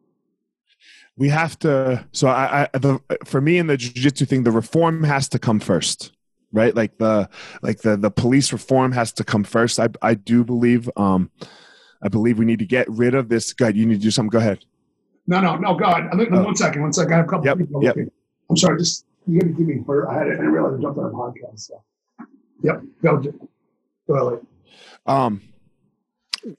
[1.15, 5.03] We have to so i, I the, for me in the jiu-jitsu thing the reform
[5.03, 6.13] has to come first
[6.51, 6.75] right?
[6.75, 7.29] Like the
[7.61, 9.79] like the the police reform has to come first.
[9.79, 11.31] I i do believe um
[12.01, 14.29] i believe we need to get rid of this god you need to do something.
[14.29, 14.65] Go ahead.
[15.27, 16.43] No no no god oh.
[16.43, 17.13] one second one second.
[17.13, 17.83] I have a couple yep, people.
[17.83, 17.95] yep.
[18.49, 21.09] i'm sorry just you gotta give me for i didn't realize i jumped on a
[21.09, 21.83] podcast so.
[22.63, 23.23] Yep go
[24.07, 24.45] go
[25.05, 25.41] um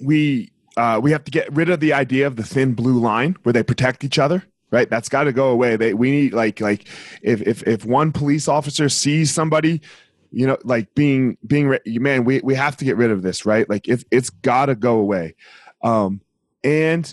[0.00, 3.37] we uh, we have to get rid of the idea of the thin blue line
[3.42, 4.88] where they protect each other right?
[4.88, 5.76] That's got to go away.
[5.76, 6.88] They we need like like
[7.22, 9.80] if if if one police officer sees somebody
[10.33, 13.68] you know like being being man we we have to get rid of this right?
[13.68, 15.35] Like it's it's got to go away.
[15.83, 16.20] Um
[16.62, 17.12] and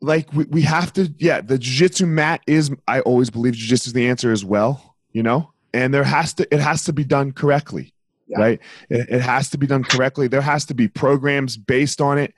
[0.00, 3.92] like we, we have to yeah the jiu-jitsu mat is i always believe jiu-jitsu is
[3.92, 7.32] the answer as well you know and there has to it has to be done
[7.32, 7.92] correctly
[8.28, 8.38] yeah.
[8.38, 12.18] right it, it has to be done correctly there has to be programs based on
[12.18, 12.34] it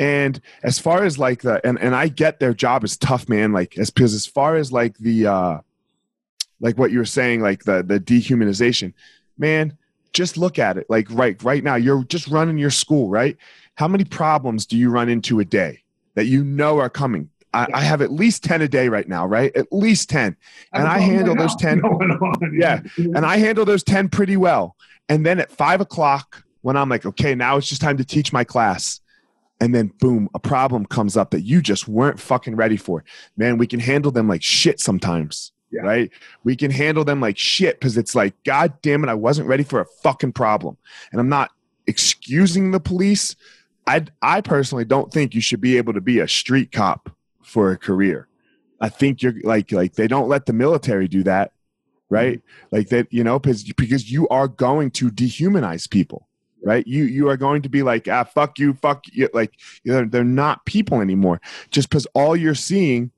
[0.00, 3.52] and as far as like the and, and I get their job is tough, man.
[3.52, 5.58] Like as because as far as like the uh
[6.60, 8.94] like what you were saying, like the the dehumanization,
[9.36, 9.76] man,
[10.12, 10.86] just look at it.
[10.88, 13.36] Like right right now, you're just running your school, right?
[13.74, 15.82] How many problems do you run into a day
[16.18, 17.30] that you know are coming?
[17.54, 19.54] I, I have at least 10 a day right now, right?
[19.56, 20.36] At least 10.
[20.72, 21.80] And I handle those 10.
[22.52, 22.80] Yeah.
[22.96, 24.74] And I handle those 10 pretty well.
[25.08, 28.32] And then at five o'clock, when I'm like, okay, now it's just time to teach
[28.32, 29.00] my class
[29.60, 33.04] and then boom, a problem comes up that you just weren't fucking ready for.
[33.36, 35.52] Man, we can handle them like shit sometimes.
[35.70, 35.82] Yeah.
[35.82, 36.10] Right?
[36.42, 39.62] We can handle them like shit because it's like, God damn it, I wasn't ready
[39.62, 40.78] for a fucking problem.
[41.12, 41.52] And I'm not
[41.86, 43.36] excusing the police.
[43.88, 47.10] I, I personally don't think you should be able to be a street cop
[47.42, 48.28] for a career.
[48.80, 51.52] I think you're like like they don't let the military do that,
[52.10, 52.38] right?
[52.38, 52.76] Mm-hmm.
[52.76, 56.28] Like that, you know, because because you are going to dehumanize people
[56.62, 56.86] right?
[56.86, 59.28] You you are going to be like, ah, fuck you, fuck you.
[59.32, 61.40] Like they're, they're not people anymore.
[61.70, 63.10] Just because all you're seeing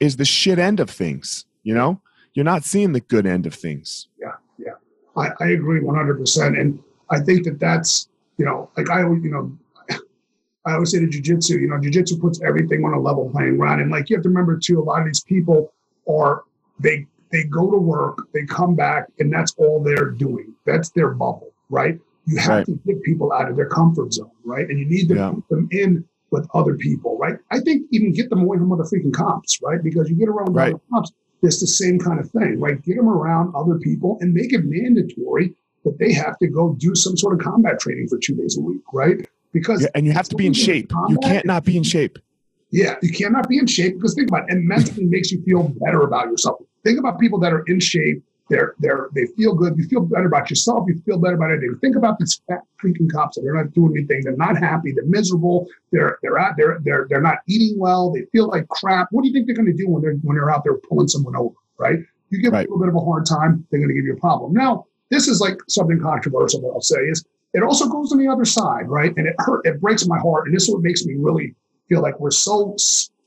[0.00, 1.44] is the shit end of things.
[1.62, 2.00] You know,
[2.34, 4.08] you're not seeing the good end of things.
[4.18, 4.74] Yeah, yeah,
[5.16, 6.18] I, I agree 100.
[6.18, 8.08] percent And I think that that's
[8.38, 9.56] you know, like I you know.
[10.66, 13.82] I always say to jujitsu, you know, jujitsu puts everything on a level playing ground.
[13.82, 15.72] And like you have to remember too, a lot of these people
[16.08, 16.42] are
[16.80, 20.54] they they go to work, they come back, and that's all they're doing.
[20.64, 21.98] That's their bubble, right?
[22.26, 22.66] You have right.
[22.66, 24.68] to get people out of their comfort zone, right?
[24.68, 25.32] And you need to yeah.
[25.32, 27.36] put them in with other people, right?
[27.50, 29.82] I think even get them away from other freaking cops, right?
[29.82, 30.74] Because you get around right.
[30.74, 32.80] other cops, it's the same kind of thing, right?
[32.82, 36.94] Get them around other people and make it mandatory that they have to go do
[36.94, 39.28] some sort of combat training for two days a week, right?
[39.54, 40.92] Because yeah, and you have to be in shape.
[41.08, 42.18] you can't not be in shape.
[42.70, 45.72] Yeah, you cannot be in shape because think about it, and mentally makes you feel
[45.80, 46.58] better about yourself.
[46.82, 49.74] Think about people that are in shape they're they're they feel good.
[49.78, 50.84] You feel better about yourself.
[50.86, 51.78] You feel better about anything.
[51.80, 54.22] Think about these fat freaking cops that they're not doing anything.
[54.22, 54.92] They're not happy.
[54.92, 55.66] They're miserable.
[55.92, 56.54] They're they're out.
[56.56, 58.12] They're they're they're not eating well.
[58.12, 59.08] They feel like crap.
[59.12, 61.08] What do you think they're going to do when they're when they're out there pulling
[61.08, 61.54] someone over?
[61.78, 62.00] Right?
[62.30, 62.68] You give right.
[62.68, 64.52] a little bit of a hard time, they're going to give you a problem.
[64.52, 68.44] Now, this is like something controversial I'll say is it also goes on the other
[68.44, 69.12] side, right?
[69.16, 70.46] And it hurt, it breaks my heart.
[70.46, 71.54] And this is what makes me really
[71.88, 72.76] feel like we're so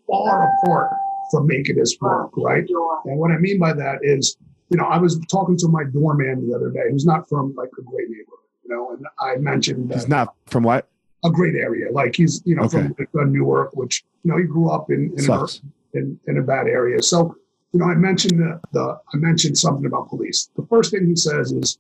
[0.07, 0.91] far apart
[1.31, 2.65] from making this work, right?
[3.05, 4.37] And what I mean by that is,
[4.69, 7.69] you know, I was talking to my doorman the other day, who's not from like
[7.79, 10.87] a great neighborhood, you know, and I mentioned that He's not from what?
[11.23, 11.91] a great area.
[11.91, 12.87] Like he's, you know, Okay.
[13.11, 15.45] from Newark, which, you know, he grew up in, in, a,
[15.93, 17.01] in, in a bad area.
[17.01, 17.35] So,
[17.73, 20.49] you know, I mentioned the, the, I mentioned something about police.
[20.55, 21.79] The first thing he says is,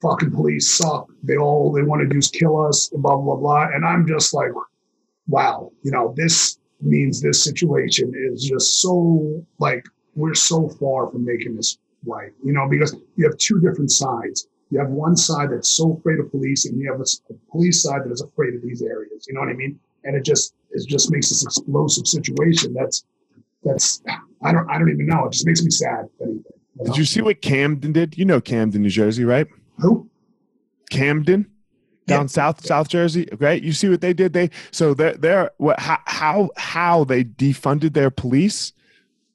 [0.00, 1.08] fucking police suck.
[1.22, 3.68] They all they want to do is kill us, and blah, blah, blah.
[3.72, 4.50] And I'm just like,
[5.28, 11.24] wow, you know, this means this situation is just so like we're so far from
[11.24, 14.48] making this right, you know, because you have two different sides.
[14.70, 18.02] You have one side that's so afraid of police, and you have a police side
[18.04, 19.26] that is afraid of these areas.
[19.28, 19.78] You know what I mean?
[20.04, 22.74] And it just it just makes this explosive situation.
[22.74, 23.04] That's
[23.62, 24.02] that's
[24.42, 25.26] I don't I don't even know.
[25.26, 26.06] It just makes me sad.
[26.06, 26.44] if anything,
[26.78, 26.92] you know?
[26.92, 28.18] Did you see what Camden did?
[28.18, 29.46] You know Camden, New Jersey, right?
[29.78, 30.08] Who?
[30.90, 31.46] Camden
[32.06, 32.26] down Yeah.
[32.26, 33.60] south south jersey right?
[33.62, 34.32] You see what they did?
[34.32, 38.72] They so they're they're what how how, how they defunded their police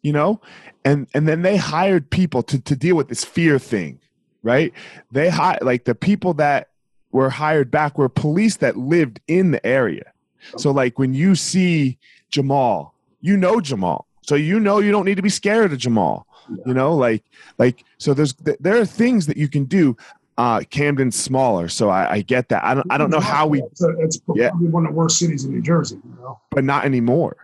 [0.04, 0.42] you know?
[0.84, 4.00] And and then they hired people to to deal with this fear thing
[4.44, 4.74] right?
[5.12, 6.70] They hi like the people that
[7.12, 10.14] were hired back were police that lived in the area.
[10.58, 11.98] So like when you see
[12.30, 14.08] jamal you know jamal.
[14.24, 16.26] So you know you don't need to be scared of jamal
[16.66, 16.96] you know?
[16.96, 17.24] Like
[17.58, 19.98] like so there's there are things that you can do
[20.42, 23.62] uh camden's smaller so i, I get that i don't i don't know how we
[23.62, 24.52] It's, a, it's probably Yeah.
[24.78, 25.98] one of the worst cities in New Jersey.
[26.04, 26.40] You know.
[26.56, 27.36] but not anymore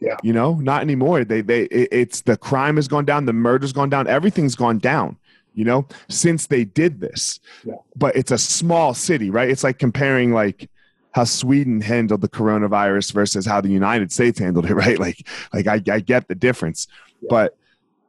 [0.00, 0.16] Yeah.
[0.22, 3.72] you know not anymore they they it, it's the crime has gone down the murder's
[3.72, 5.16] gone down everything's gone down
[5.54, 7.74] you know since they did this Yeah.
[7.96, 10.68] but it's a small city right it's like comparing like
[11.12, 15.18] how sweden handled the coronavirus versus how the united states handled it right like
[15.54, 16.86] like i, I get the difference
[17.20, 17.28] Yeah.
[17.30, 17.56] but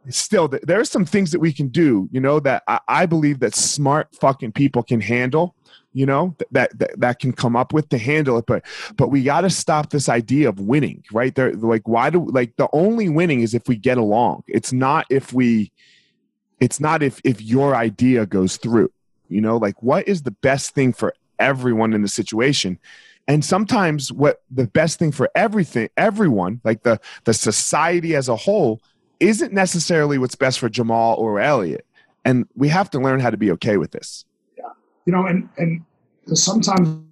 [0.09, 3.39] still there are some things that we can do you know that I, I believe
[3.39, 5.55] that smart fucking people can handle
[5.93, 8.65] you know that, that that can come up with to handle it but
[8.97, 11.33] but we got to stop this idea of winning right?
[11.35, 14.43] There like why do like the only winning is if we get along.
[14.47, 15.71] It's not if we
[16.59, 18.91] it's not if if your idea goes through
[19.29, 19.57] you know?
[19.57, 22.79] Like what is the best thing for everyone in the situation?
[23.27, 28.35] And sometimes what the best thing for everything everyone like the the society as a
[28.35, 28.81] whole
[29.19, 31.85] isn't necessarily what's best for Jamal or Elliot
[32.25, 34.25] and we have to learn how to be okay with this
[34.57, 34.65] Yeah.
[35.05, 35.83] you know, and and
[36.33, 37.03] sometimes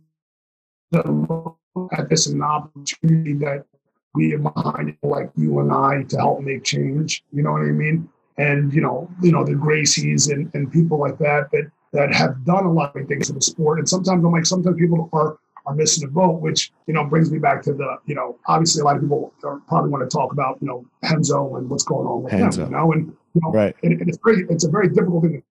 [0.94, 3.66] at this an opportunity that
[4.14, 7.24] we behind like you and I to help make change.
[7.32, 8.10] You know what I mean?
[8.38, 12.44] And you know, you know the Gracies and, and people like that that that have
[12.46, 13.80] done a lot of things in the sport.
[13.80, 17.32] And sometimes I'm like, sometimes people are are missing the boat, which you know brings
[17.32, 20.14] me back to the you know obviously a lot of people are, probably want to
[20.16, 22.64] talk about you know Renzo and what's going on with Renzo.
[22.66, 22.72] him.
[22.72, 25.42] You know, and you know, right and, and it's very it's a very difficult thing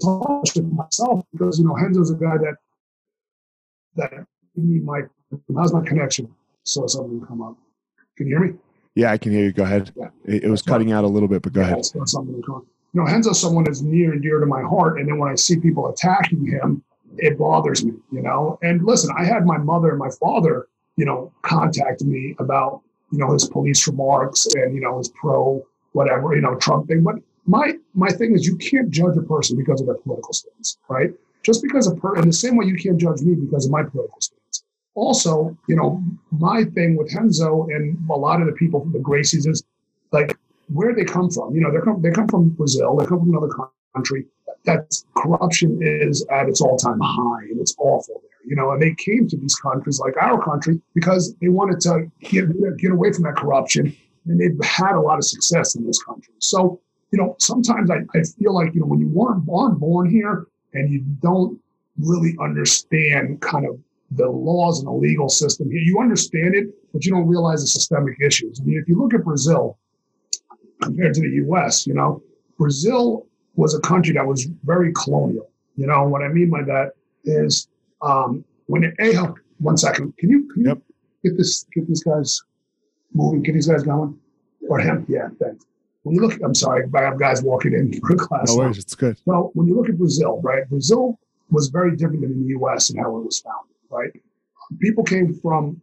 [0.00, 2.54] to talk to myself because you know Renzo's a guy that
[3.96, 4.12] that
[4.56, 5.02] me my
[5.56, 6.32] how's my connection?
[6.64, 7.56] So something come up.
[8.16, 8.58] Can you hear me?
[8.94, 10.08] yeah I can hear you go ahead Yeah.
[10.26, 12.64] it, it was cutting out a little bit but go Yeah, ahead something come up.
[12.92, 15.34] You know, Renzo's someone that's near and dear to my heart, and then when I
[15.34, 16.84] see people attacking him,
[17.18, 17.94] it bothers me.
[18.10, 22.34] You know, and listen, I had my mother and my father, you know, contact me
[22.38, 26.88] about you know his police remarks and you know his pro whatever you know Trump
[26.88, 30.32] thing, but my my thing is you can't judge a person because of their political
[30.32, 31.12] stance, right?
[31.42, 33.82] Just because a per in the same way you can't judge me because of my
[33.82, 34.64] political stance.
[34.94, 38.98] Also, you know, my thing with Renzo and a lot of the people from the
[38.98, 39.64] Gracies is
[40.12, 40.36] like
[40.72, 41.54] where they come from.
[41.54, 43.52] You know, they come they come from Brazil, they come from another
[43.94, 44.26] country.
[44.64, 48.30] That corruption is at its all time high and it's awful there.
[48.44, 52.10] You know, and they came to these countries like our country because they wanted to
[52.20, 52.48] get
[52.78, 53.96] get away from that corruption,
[54.26, 56.34] and they've had a lot of success in this country.
[56.38, 56.80] So
[57.12, 60.46] you know, sometimes I, I feel like, you know, when you weren't born, born here
[60.72, 61.60] and you don't
[61.98, 63.78] really understand kind of
[64.12, 67.66] the laws and the legal system here, you understand it, but you don't realize the
[67.66, 68.60] systemic issues.
[68.60, 69.78] I mean, if you look at Brazil
[70.80, 72.22] compared to the US, you know,
[72.58, 75.48] Brazil was a country that was very colonial.
[75.76, 76.92] You know, what I mean by that
[77.24, 77.68] is
[78.02, 80.78] um, when it, hey, hold- one second, can you, can you Yep.
[81.24, 82.42] get this, get these guys
[83.14, 84.18] moving, get these guys going?
[84.68, 85.04] Or him?
[85.08, 85.64] Yeah, thanks.
[86.02, 88.56] When you look, I'm sorry, I have guys walking in for class.
[88.56, 88.70] no now.
[88.70, 90.68] it's good Well, when you look at Brazil, right?
[90.68, 91.18] Brazil
[91.50, 92.90] was very different than the U.S.
[92.90, 94.10] and how it was founded, right?
[94.80, 95.80] People came from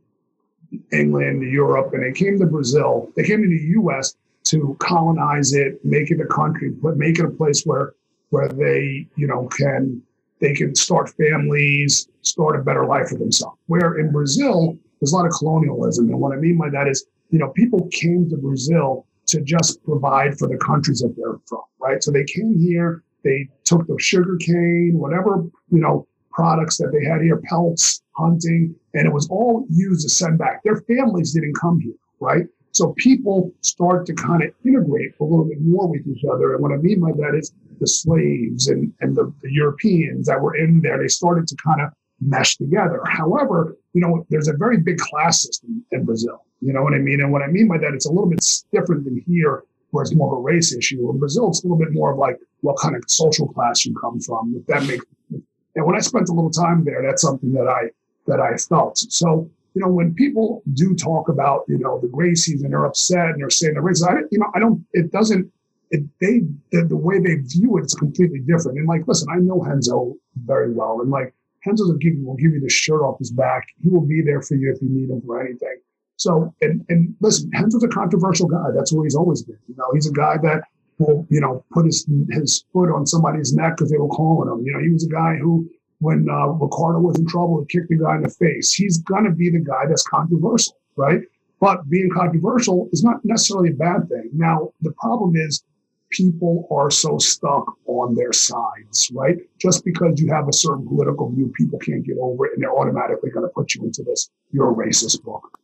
[0.92, 3.12] England, Europe, and they came to Brazil.
[3.16, 4.16] They came to the U.S.
[4.50, 7.94] to colonize it, make it a country, but make it a place where
[8.32, 10.02] where they, you know, can
[10.40, 13.58] they can start families, start a better life for themselves.
[13.68, 17.06] Where in Brazil, there's a lot of colonialism, and what I mean by that is,
[17.30, 21.62] you know, people came to Brazil to just provide for the countries that they're from,
[21.80, 22.04] right?
[22.04, 27.06] So they came here, they took the sugar cane, whatever, you know, products that they
[27.06, 30.64] had here, pelts, hunting, and it was all used to send back.
[30.64, 32.46] Their families didn't come here, right?
[32.80, 36.54] So people start to kind of integrate a little bit more with each other.
[36.54, 37.52] And what I mean by that is
[37.82, 41.82] the slaves and, and the, the Europeans that were in there, they started to kind
[41.82, 41.90] of
[42.22, 43.02] mesh together.
[43.06, 46.46] However, you know, there's a very big class system in Brazil.
[46.62, 47.20] You know what I mean?
[47.20, 48.40] And what I mean by that, it's a little bit
[48.72, 51.10] different than here, where it's more of a race issue.
[51.12, 53.94] In Brazil, it's a little bit more of like what kind of social class you
[53.94, 55.06] come from, if that makes.
[55.76, 57.90] And when I spent a little time there, that's something that I
[58.28, 59.00] that I felt.
[59.00, 63.28] So, you know, when people do talk about, you know, the Gracies and they're upset
[63.30, 65.52] and they're saying the races, I, you know, I don't, it doesn't,
[65.92, 66.42] it, they,
[66.72, 68.78] the, the way they view it, it's completely different.
[68.78, 70.16] And like, listen, I know Renzo
[70.46, 71.02] very well.
[71.02, 71.34] And like,
[71.66, 73.68] Renzo will give, you, will give you the shirt off his back.
[73.84, 75.78] He will be there for you if you need him for anything.
[76.18, 78.72] So, and, and listen, Renzo's a controversial guy.
[78.76, 79.58] That's where he's always been.
[79.68, 80.64] You know, he's a guy that
[80.98, 84.66] will, you know, put his, his foot on somebody's neck because they were calling him.
[84.66, 87.90] You know, he was a guy who, when uh, Ricardo was in trouble, he kicked
[87.90, 88.74] the guy in the face.
[88.74, 91.22] He's going to be the guy that's controversial, right?
[91.60, 94.30] But being controversial is not necessarily a bad thing.
[94.34, 95.64] Now, the problem is
[96.10, 99.38] people are so stuck on their sides, right?
[99.60, 102.76] Just because you have a certain political view, people can't get over it and they're
[102.76, 105.60] automatically going to put you into this, you're a racist book.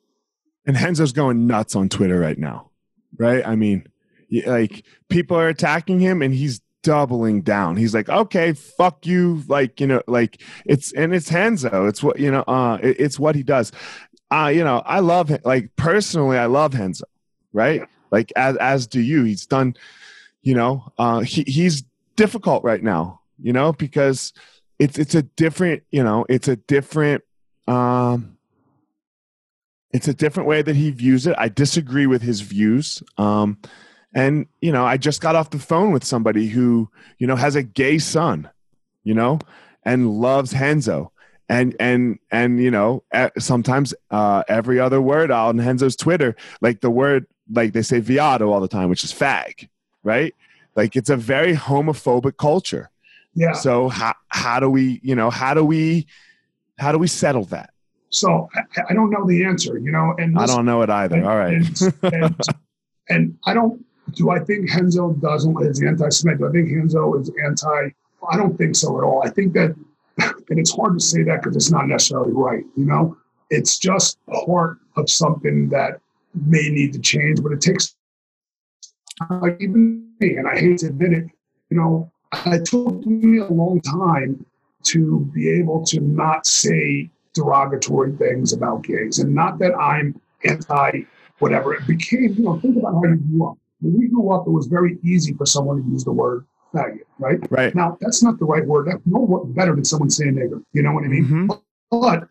[0.67, 2.71] And Renzo's going nuts on Twitter right now,
[3.17, 3.45] right?
[3.45, 3.87] I mean,
[4.45, 7.75] like people are attacking him and he's doubling down.
[7.75, 9.43] He's like, okay, fuck you.
[9.47, 11.87] Like, you know, like it's, and it's Renzo.
[11.87, 13.71] It's what, you know, uh, it, it's what he does.
[14.29, 15.31] Uh, you know, I love.
[15.43, 17.05] Like personally, I love Renzo,
[17.53, 17.81] right?
[18.11, 19.75] Like as, as do you, he's done,
[20.43, 21.83] you know, uh, he, he's
[22.15, 24.31] difficult right now, you know, because
[24.77, 27.23] it's, it's a different, you know, it's a different,
[27.67, 28.37] um,
[29.91, 31.35] it's a different way that he views it.
[31.37, 33.01] I disagree with his views.
[33.17, 33.57] Um,
[34.15, 36.89] and, you know, I just got off the phone with somebody who,
[37.19, 38.49] you know, has a gay son,
[39.03, 39.39] you know,
[39.83, 41.11] and loves Renzo.
[41.49, 43.03] And, and, and, you know,
[43.37, 48.51] sometimes uh, every other word on Renzo's Twitter, like the word, like they say viado
[48.51, 49.67] all the time, which is fag,
[50.01, 50.33] right?
[50.75, 52.89] Like it's a very homophobic culture.
[53.35, 53.51] Yeah.
[53.51, 56.07] So how, how do we, you know, how do we,
[56.79, 57.71] how do we settle that?
[58.09, 61.17] So I, I don't know the answer, you know, and I don't know it either.
[61.17, 61.53] And, all right.
[61.53, 62.35] and, and,
[63.09, 66.39] and I don't, do I think Renzo doesn't is anti-Semitic?
[66.39, 67.89] Do I think Renzo is anti?
[68.29, 69.23] I don't think so at all.
[69.23, 69.75] I think that,
[70.17, 72.63] and it's hard to say that because it's not necessarily right.
[72.75, 73.17] You know,
[73.49, 75.99] it's just part of something that
[76.33, 77.95] may need to change, but it takes
[79.29, 81.25] like even me, and I hate to admit it.
[81.69, 82.11] You know,
[82.47, 84.45] it took me a long time
[84.83, 91.01] to be able to not say derogatory things about gays, and not that I'm anti
[91.39, 91.73] whatever.
[91.75, 94.51] It became, you know, think about how you grew up when we grew up, it
[94.51, 97.39] was very easy for someone to use the word faggot, right?
[97.49, 97.75] Right.
[97.75, 98.87] Now, that's not the right word.
[98.87, 100.63] That's no better than someone saying nigger.
[100.73, 101.25] You know what I mean?
[101.25, 101.47] Mm-hmm.
[101.91, 102.27] But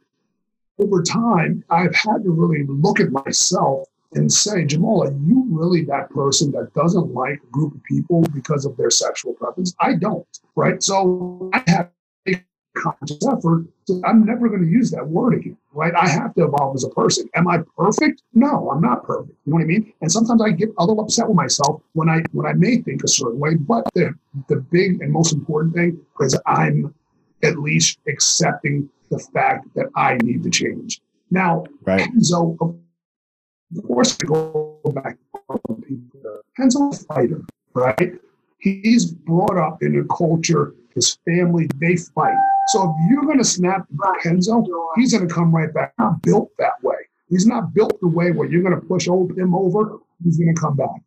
[0.78, 5.84] over time, I've had to really look at myself and say, Jamal, are you really
[5.84, 9.74] that person that doesn't like a group of people because of their sexual preference?
[9.80, 10.82] I don't, right?
[10.82, 11.90] So I have
[12.74, 13.64] conscious effort,
[14.04, 15.94] I'm never going to use that word again, right?
[15.94, 17.28] I have to evolve as a person.
[17.34, 18.22] Am I perfect?
[18.34, 19.36] No, I'm not perfect.
[19.44, 19.92] You know what I mean?
[20.00, 23.04] And sometimes I get a little upset with myself when I when I may think
[23.04, 23.54] a certain way.
[23.54, 24.14] But the
[24.48, 26.94] the big and most important thing is I'm
[27.42, 31.00] at least accepting the fact that I need to change.
[31.30, 32.08] Now, right.
[32.20, 35.18] so of course, I go back
[35.86, 36.40] people.
[36.58, 37.42] Renzo's a fighter,
[37.74, 38.14] right?
[38.58, 42.36] He's brought up in a culture, his family, they fight
[42.68, 43.86] so if you're going to snap
[44.24, 44.64] Renzo,
[44.96, 45.92] he's going to come right back.
[45.96, 46.96] He's Not built that way.
[47.28, 49.98] He's not built the way where you're going to push him over.
[50.22, 51.00] He's going to come back.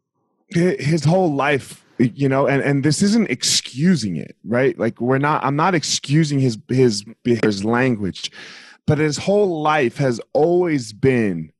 [0.49, 4.77] His whole life, you know, and, and this isn't excusing it, right?
[4.77, 5.43] Like we're not.
[5.43, 8.31] I'm not excusing his his his language,
[8.85, 11.51] but his whole life has always been,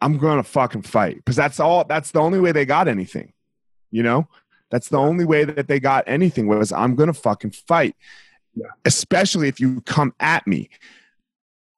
[0.00, 1.84] I'm going to fucking fight because that's all.
[1.84, 3.32] That's the only way they got anything,
[3.90, 4.28] you know.
[4.70, 7.96] That's the only way that they got anything was I'm going to fucking fight
[8.84, 10.70] especially if you come at me.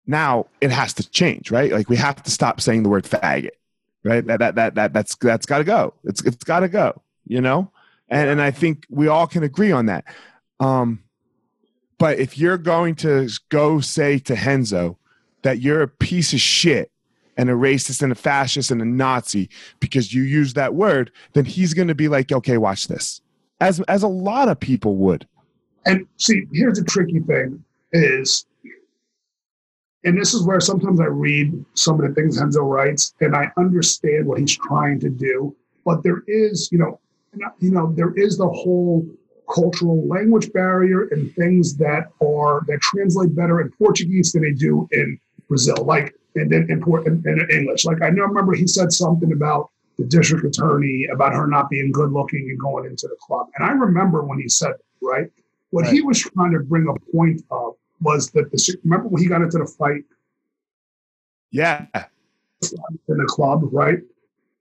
[0.06, 1.70] Now it has to change, right?
[1.70, 3.50] Like we have to stop saying the word faggot,
[4.04, 4.26] right?
[4.26, 5.94] That that that, that that's that's got to go.
[6.04, 7.70] It's it's got to go, you know.
[8.08, 10.04] And and I think we all can agree on that.
[10.60, 11.02] Um,
[11.98, 14.96] but if you're going to go say to Renzo
[15.42, 16.90] that you're a piece of shit
[17.36, 19.50] and a racist and a fascist and a Nazi
[19.80, 23.20] because you use that word, then he's going to be like, okay, watch this,
[23.60, 25.26] as as a lot of people would.
[25.88, 28.46] And see, here's the tricky thing is,
[30.04, 33.50] and this is where sometimes I read some of the things Renzo writes, and I
[33.56, 35.56] understand what he's trying to do.
[35.86, 37.00] But there is, you know,
[37.58, 39.06] you know, there is the whole
[39.52, 44.86] cultural language barrier and things that are that translate better in Portuguese than they do
[44.92, 45.18] in
[45.48, 47.86] Brazil, like and then in, in, in English.
[47.86, 51.90] Like I know, remember he said something about the district attorney about her not being
[51.90, 55.30] good looking and going into the club, and I remember when he said right.
[55.70, 55.92] What right.
[55.92, 59.42] he was trying to bring a point of was that the remember when he got
[59.42, 60.04] into the fight.
[61.50, 61.86] Yeah.
[61.94, 63.98] In the club, right?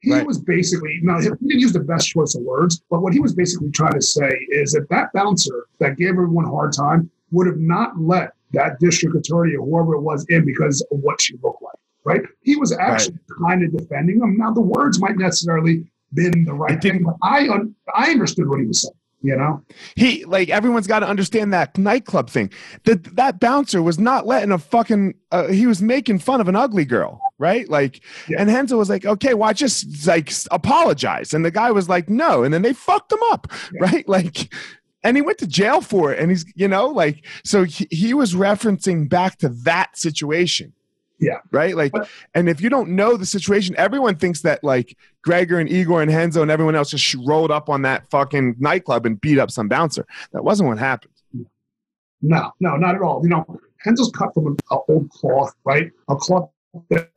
[0.01, 0.25] he right.
[0.25, 3.33] was basically now he didn't use the best choice of words, but what he was
[3.33, 7.47] basically trying to say is that that bouncer that gave everyone a hard time would
[7.47, 11.35] have not let that district attorney or whoever it was in because of what she
[11.43, 11.75] looked like.
[12.03, 12.21] Right?
[12.41, 13.49] He was actually right.
[13.49, 14.37] kind of defending them.
[14.37, 18.59] Now the words might necessarily been the right thing, but I un- I understood what
[18.59, 19.63] he was saying you know?
[19.95, 22.51] He like everyone's got to understand that nightclub thing.
[22.85, 26.55] That that bouncer was not letting a fucking uh, he was making fun of an
[26.55, 27.69] ugly girl right?
[27.69, 28.37] Like yeah.
[28.39, 31.33] and Renzo was like okay well just like apologize.
[31.33, 32.43] And the guy was like no.
[32.43, 33.79] And then they fucked him up yeah.
[33.81, 34.07] right?
[34.17, 34.53] Like
[35.03, 38.13] and he went to jail for it and he's you know like so he, he
[38.13, 40.73] was referencing back to that situation
[41.19, 41.39] yeah.
[41.51, 41.75] Right.
[41.75, 45.69] Like, but, and if you don't know the situation, everyone thinks that like Gregor and
[45.69, 49.39] Igor and Renzo and everyone else just rolled up on that fucking nightclub and beat
[49.39, 50.05] up some bouncer.
[50.31, 51.13] That wasn't what happened.
[52.21, 53.21] No, no, not at all.
[53.23, 55.91] You know, Renzo's cut from an old cloth, right?
[56.09, 56.49] A cloth
[56.89, 57.09] that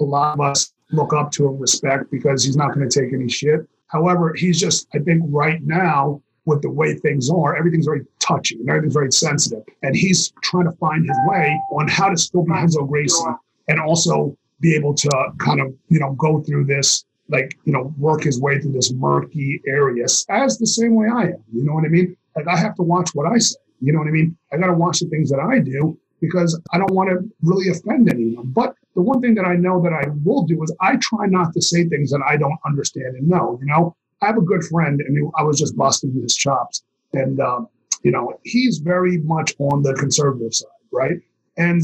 [0.00, 3.12] a lot of us look up to and respect because he's not going to take
[3.12, 3.60] any shit.
[3.88, 8.56] However, he's just, I think, right now with the way things are, everything's very touchy
[8.56, 9.64] and everything's very sensitive.
[9.82, 13.24] And he's trying to find his way on how to still be Renzo Gracie
[13.68, 17.94] and also be able to kind of, you know, go through this, like, you know,
[17.98, 21.44] work his way through this murky area as the same way I am.
[21.52, 22.16] You know what I mean?
[22.36, 23.56] Like, I have to watch what I say.
[23.80, 24.36] You know what I mean?
[24.52, 27.68] I got to watch the things that I do because I don't want to really
[27.68, 28.46] offend anyone.
[28.48, 31.52] But the one thing that I know that I will do is I try not
[31.54, 33.58] to say things that I don't understand and know.
[33.60, 37.40] You know, I have a good friend, and I was just busting his chops, and
[37.40, 37.68] um,
[38.02, 41.18] you know he's very much on the conservative side, right?
[41.58, 41.82] And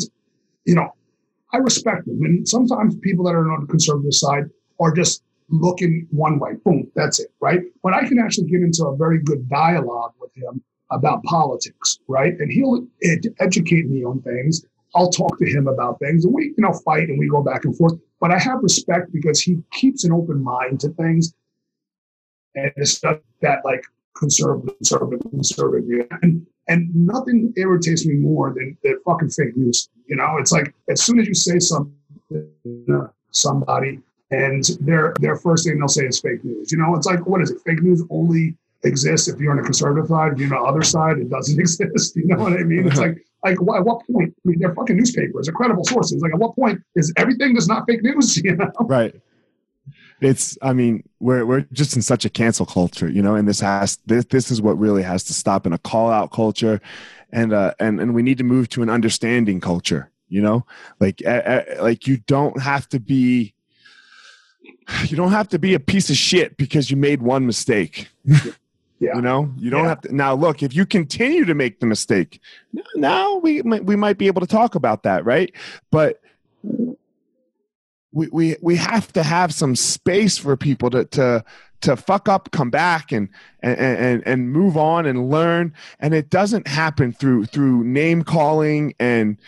[0.65, 0.95] you know,
[1.53, 4.45] I respect him, and sometimes people that are on the conservative side
[4.81, 6.53] are just looking one way.
[6.65, 7.61] Boom, that's it, right?
[7.83, 12.35] But I can actually get into a very good dialogue with him about politics, right?
[12.39, 14.65] And he'll ed- educate me on things.
[14.95, 17.67] I'll talk to him about things, and we, you know, fight and we go back
[17.67, 17.95] and forth.
[18.19, 21.35] But I have respect because he keeps an open mind to things
[22.55, 23.85] and it's not that like
[24.17, 25.89] conservative, conservative, conservative.
[25.89, 26.19] Yeah.
[26.23, 29.89] And and nothing irritates me more than, than fucking fake news.
[30.07, 31.95] You know, it's like as soon as you say something
[32.31, 36.71] to somebody and their their first thing they'll say is fake news.
[36.71, 37.59] You know, it's like what is it?
[37.67, 40.33] Fake news only exists if you're on the conservative side.
[40.33, 42.17] If you're on the other side, it doesn't exist.
[42.17, 42.87] You know what I mean?
[42.87, 44.35] It's like like at what point?
[44.45, 46.23] I mean, they're fucking newspapers, they're credible sources.
[46.23, 48.37] Like at what point is everything that's not fake news?
[48.45, 48.71] You know?
[48.81, 49.15] Right
[50.21, 53.61] it's i mean we're we're just in such a cancel culture you know and this
[53.61, 56.81] has this this is what really has to stop in a call out culture.
[57.33, 60.65] And uh and and we need to move to an understanding culture you know?
[60.99, 63.53] Like uh, like you don't have to be
[65.05, 68.09] you don't have to be a piece of shit because you made one mistake.
[69.03, 69.17] Yeah.
[69.17, 69.51] you know?
[69.57, 69.89] You don't yeah.
[69.89, 72.39] have to now look if you continue to make the mistake
[72.95, 75.53] now we we might be able to talk about that right?
[75.91, 76.21] But
[78.13, 81.45] we, we we have to have some space for people to to
[81.83, 83.29] to fuck up, come back, and
[83.61, 85.73] and and and move on and learn.
[85.99, 89.39] And it doesn't happen through through name calling and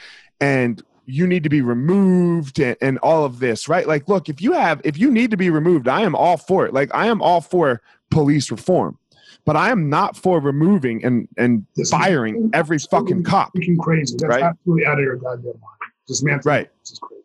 [0.41, 3.89] and you need to be removed and, and all of this, right?
[3.89, 6.65] Like, look, if you have if you need to be removed, I am all for
[6.65, 6.73] it.
[6.73, 8.99] Like, I am all for police reform
[9.45, 13.53] but I am not for removing and and this firing every fucking cop.
[13.81, 14.17] Crazy.
[14.19, 14.43] That's right?
[14.43, 15.93] absolutely out of your goddamn mind.
[16.07, 16.71] This man, right?
[16.81, 17.23] This is crazy.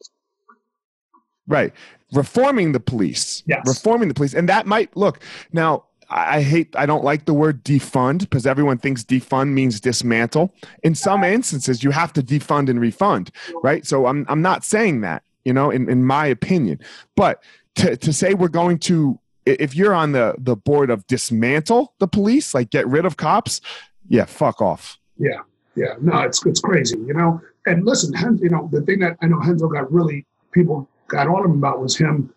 [1.47, 1.73] Right.
[2.13, 3.43] Reforming the police.
[3.47, 3.61] Yes.
[3.65, 4.33] Reforming the police.
[4.33, 5.21] And that might look
[5.51, 5.85] now.
[6.09, 10.53] I hate, I don't like the word defund because everyone thinks defund means dismantle.
[10.83, 13.29] In some instances, you have to defund and refund,
[13.61, 13.85] right?
[13.85, 16.79] So I'm, I'm not saying that, you know, in, in my opinion.
[17.17, 17.43] But
[17.75, 22.07] to, to say we're going to, if you're on the, the board of dismantle the
[22.07, 23.59] police, like get rid of cops,
[24.07, 24.97] yeah, fuck off.
[25.17, 25.41] Yeah.
[25.75, 25.95] Yeah.
[25.99, 27.41] No, it's, it's crazy, you know?
[27.65, 31.45] And listen, you know, the thing that I know Renzo got really, people got on
[31.45, 32.33] him about was him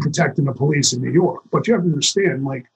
[0.00, 1.42] protecting the police in New York.
[1.50, 2.66] But you have to understand, like,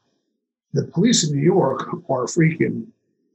[0.73, 2.87] the police in New York are freaking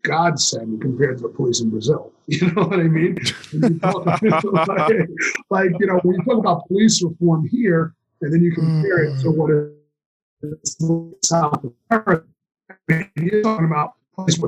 [0.04, 2.12] godsend compared to the police in Brazil.
[2.28, 3.18] You know what I mean?
[3.52, 4.22] like,
[5.50, 9.20] like, you know, when you talk about police reform here, and then you compare it
[9.20, 9.36] to mm.
[9.36, 10.78] what is
[11.24, 12.24] South America,
[13.18, 13.96] you're talking about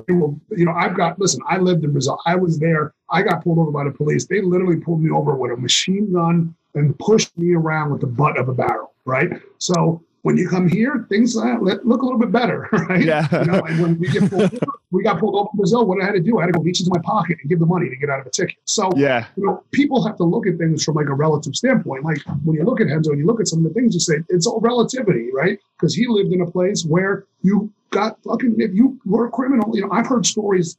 [0.07, 2.20] people, you know, I've got, listen, I lived in Brazil.
[2.26, 2.93] I was there.
[3.09, 4.26] I got pulled over by the police.
[4.28, 8.07] They literally pulled me over with a machine gun and pushed me around with the
[8.07, 9.30] butt of a barrel, right?
[9.57, 13.03] So when you come here, things look a little bit better, right?
[13.03, 13.28] Yeah.
[13.32, 16.01] You know, and when we get pulled over, we got pulled over in Brazil, what
[16.01, 17.65] I had to do, I had to go reach into my pocket and give the
[17.65, 18.55] money to get out of a ticket.
[18.63, 22.05] So, yeah, you know, people have to look at things from like a relative standpoint.
[22.05, 23.99] Like when you look at Renzo and you look at some of the things, you
[23.99, 25.59] say it's all relativity, right?
[25.78, 29.76] Because he lived in a place where you got fucking if you were a criminal.
[29.76, 30.78] You know, I've heard stories.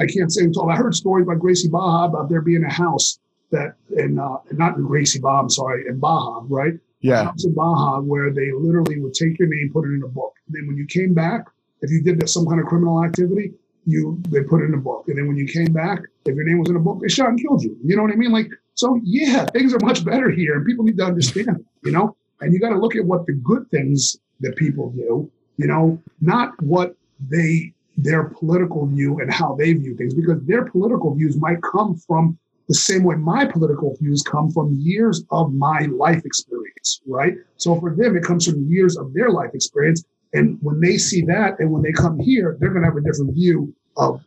[0.00, 0.70] I can't say all.
[0.70, 3.18] I heard stories about Gracie Barra about there being a house
[3.50, 6.74] that in uh, not in Gracie Barra, I'm sorry, in Barra, right?
[7.00, 7.32] Yeah.
[7.44, 10.34] In Barra where they literally would take your name, put it in a book.
[10.46, 11.46] And then when you came back,
[11.80, 13.52] if you did some kind of criminal activity,
[13.86, 15.04] you they put it in a book.
[15.08, 17.28] And then when you came back, if your name was in a book, they shot
[17.28, 17.76] and killed you.
[17.84, 18.32] You know what I mean?
[18.32, 22.16] Like, so yeah, things are much better here, and people need to understand, you know.
[22.40, 26.00] And you got to look at what the good things that people do, you know,
[26.20, 26.94] not what
[27.28, 31.96] they their political view and how they view things, because their political views might come
[31.96, 32.38] from
[32.68, 37.34] the same way my political views come from years of my life experience, right?
[37.56, 40.04] So for them, it comes from years of their life experience.
[40.34, 43.00] And when they see that and when they come here, they're going to have a
[43.00, 44.22] different view of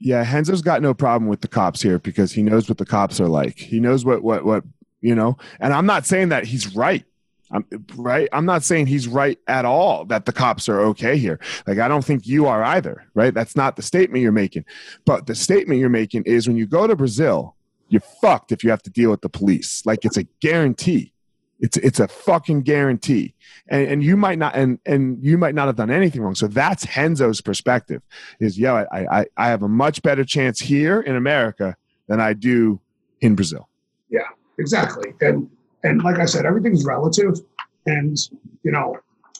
[0.00, 3.20] yeah, Renzo's got no problem with the cops here because he knows what the cops
[3.20, 3.58] are like.
[3.58, 4.64] He knows what what what
[5.00, 5.36] you know.
[5.60, 7.04] And I'm not saying that he's right.
[7.52, 7.64] I'm
[7.96, 8.28] right.
[8.32, 11.40] I'm not saying he's right at all that the cops are okay here.
[11.66, 13.34] Like I don't think you are either, right?
[13.34, 14.64] That's not the statement you're making.
[15.04, 17.56] But the statement you're making is when you go to Brazil,
[17.88, 19.84] you're fucked if you have to deal with the police.
[19.84, 21.12] Like it's a guarantee.
[21.58, 23.34] It's it's a fucking guarantee.
[23.68, 26.36] And and you might not and and you might not have done anything wrong.
[26.36, 28.02] So that's Renzo's perspective.
[28.38, 31.76] Is yeah, I I I have a much better chance here in America
[32.06, 32.80] than I do
[33.20, 33.68] in Brazil.
[34.08, 34.20] Yeah,
[34.58, 35.12] exactly.
[35.20, 35.50] And
[35.84, 37.40] and like I said, everything's relative.
[37.86, 38.18] And,
[38.62, 38.98] you know,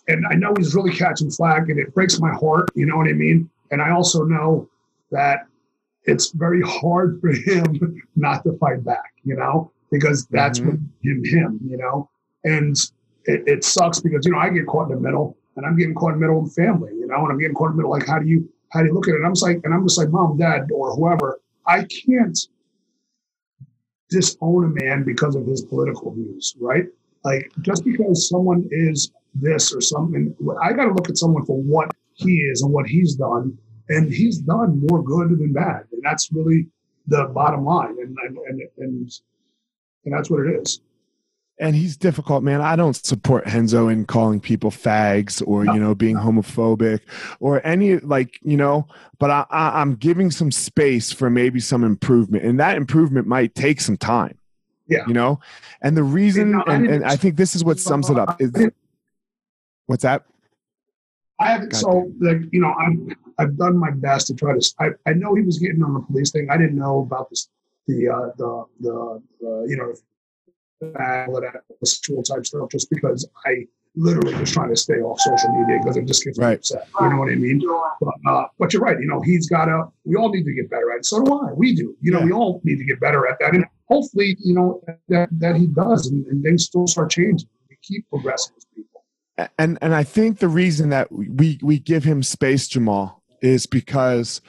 [0.08, 2.70] and I know he's really catching flack and it breaks my heart.
[2.74, 3.50] You know what I mean?
[3.70, 4.68] And I also know
[5.10, 5.46] that
[6.04, 10.70] it's very hard for him not to fight back, you know, because that's mm-hmm.
[10.70, 12.08] what him, him, you know,
[12.44, 12.76] and
[13.26, 15.94] it, it sucks because, you know, I get caught in the middle and I'm getting
[15.94, 17.90] caught in the middle of family, you know, and I'm getting caught in the middle.
[17.90, 19.18] Like, how do you, how do you look at it?
[19.18, 22.38] And I'm just like, and I'm just like, mom, dad, or whoever, I can't
[24.10, 26.84] disown a man because of his political views, right?
[27.24, 31.60] Like just because someone is this or something, I got to look at someone for
[31.62, 33.56] what he is and what he's done,
[33.88, 36.66] and he's done more good than bad, and that's really
[37.06, 39.20] the bottom line, and and and and,
[40.06, 40.80] that's what it is
[41.60, 42.60] and he's difficult, man.
[42.62, 47.00] I don't support Renzo in calling people fags or you know being homophobic
[47.38, 48.88] or any like you know.
[49.18, 53.54] But I, I, I'm giving some space for maybe some improvement, and that improvement might
[53.54, 54.38] take some time.
[54.88, 55.40] Yeah, you know.
[55.82, 58.52] And the reason, no, and, and I think this is what sums it up is
[59.86, 60.24] what's that?
[61.38, 61.74] I haven't.
[61.74, 64.74] so like you know I'm I've done my best to try to.
[64.80, 66.48] I, I know he was getting on the police thing.
[66.50, 67.48] I didn't know about this
[67.86, 69.94] the uh, the the uh, you know
[70.82, 73.66] all of that sexual type stuff just because I
[73.96, 76.58] literally was trying to stay off social media because it just gets me right.
[76.58, 76.88] upset.
[77.00, 77.60] You know what I mean?
[78.00, 78.98] But, uh, but you're right.
[79.00, 81.06] You know, he's got to, we all need to get better at it.
[81.06, 81.52] So do I.
[81.52, 81.96] We do.
[82.00, 82.24] You know, yeah.
[82.26, 83.54] we all need to get better at that.
[83.54, 87.48] And hopefully, you know, that, that he does and, and things still start changing.
[87.68, 89.04] We keep progressing as people.
[89.58, 94.40] And, and I think the reason that we, we give him space, Jamal, is because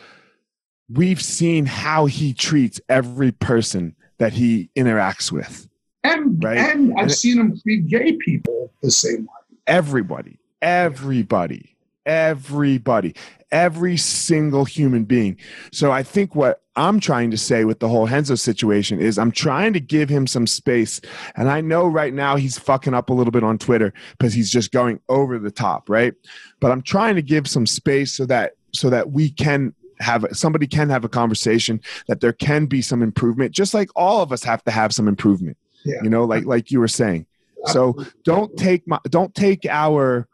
[0.88, 5.68] we've seen how he treats every person that he interacts with
[6.04, 6.58] and right?
[6.58, 9.58] and I've and seen him treat gay people the same way.
[9.68, 11.76] Everybody, everybody,
[12.06, 13.16] everybody,
[13.52, 15.38] every single human being.
[15.72, 19.32] So I think what I'm trying to say with the whole Renzo situation is I'm
[19.32, 21.02] trying to give him some space.
[21.36, 24.50] And I know right now he's fucking up a little bit on Twitter because he's
[24.50, 26.14] just going over the top, right?
[26.60, 30.66] But I'm trying to give some space so that so that we can have somebody
[30.66, 34.44] can have a conversation that there can be some improvement just like all of us
[34.44, 36.04] have to have some improvement yeah.
[36.04, 37.26] You know, like like you were saying.
[37.68, 40.28] So don't take my don't take our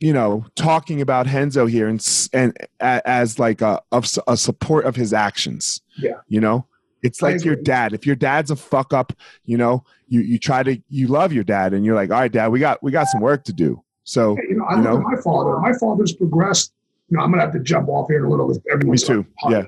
[0.00, 4.96] you know talking about Renzo here and and as like a of a support of
[4.96, 5.82] his actions.
[5.96, 6.20] Yeah.
[6.28, 6.66] You know,
[7.02, 7.92] it's like your dad.
[7.92, 9.12] If your dad's a fuck up,
[9.44, 12.32] you know, you you try to you love your dad and you're like, all right,
[12.32, 13.82] dad, we got we got some work to do.
[14.04, 15.58] So you know, I you know, my father.
[15.58, 16.72] My father's progressed.
[17.10, 18.62] You know, I'm gonna have to jump off here in a little bit.
[18.70, 19.26] Everyone's me too.
[19.48, 19.64] Yeah.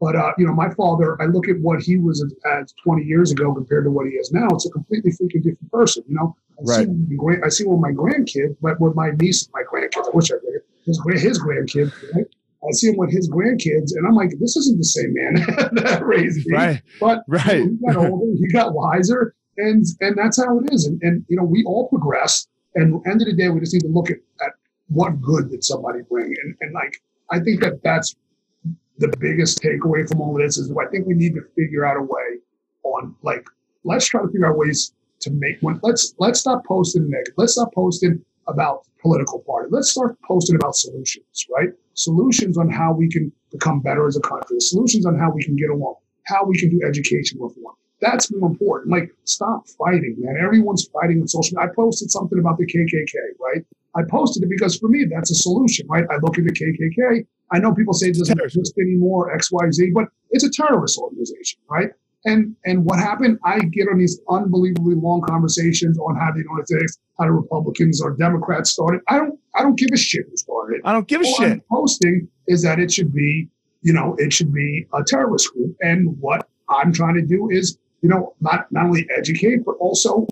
[0.00, 3.30] But uh, you know, my father, I look at what he was as 20 years
[3.30, 4.46] ago compared to what he is now.
[4.52, 6.04] It's a completely freaking different person.
[6.06, 6.86] You know, I right.
[6.86, 10.34] see, I see with my grandkids, but with my niece, my grandkids, I wish I
[10.34, 10.60] could.
[10.84, 12.26] His, his grandkids, right?
[12.66, 15.34] I see him with his grandkids, and I'm like, this isn't the same man
[15.82, 16.54] that raised me.
[16.54, 16.82] Right.
[17.00, 17.64] But right.
[17.64, 20.86] You know, he got older, he got wiser, and and that's how it is.
[20.86, 22.46] And, and you know, we all progress.
[22.74, 24.52] And end of the day, we just need to look at, at
[24.88, 26.96] what good did somebody bring, and and like
[27.30, 28.14] I think that that's
[28.98, 31.96] the biggest takeaway from all of this is I think we need to figure out
[31.96, 32.40] a way
[32.82, 33.44] on like
[33.84, 35.80] let's try to figure out ways to make one.
[35.82, 37.34] Let's let's stop posting negative.
[37.36, 39.68] Let's stop posting about political party.
[39.70, 41.70] Let's start posting about solutions, right?
[41.94, 44.60] Solutions on how we can become better as a country.
[44.60, 45.96] Solutions on how we can get along.
[46.26, 47.74] How we can do education reform.
[48.00, 48.92] That's more important.
[48.92, 50.36] Like, stop fighting, man.
[50.36, 51.70] Everyone's fighting on social media.
[51.70, 53.64] I posted something about the KKK, right?
[53.96, 56.04] I posted it because for me, that's a solution, right?
[56.10, 57.26] I look at the KKK.
[57.50, 60.98] I know people say it doesn't exist anymore, X, Y, Z, but it's a terrorist
[60.98, 61.90] organization, right?
[62.24, 63.38] And and what happened?
[63.44, 68.02] I get on these unbelievably long conversations on how they don't exist, how the Republicans
[68.02, 69.00] or Democrats started.
[69.08, 70.80] I don't I don't give a shit who started.
[70.84, 71.52] I don't give a All shit.
[71.52, 73.48] I'm posting is that it should be,
[73.82, 75.76] you know, it should be a terrorist group.
[75.80, 80.26] And what I'm trying to do is, you know, not not only educate but also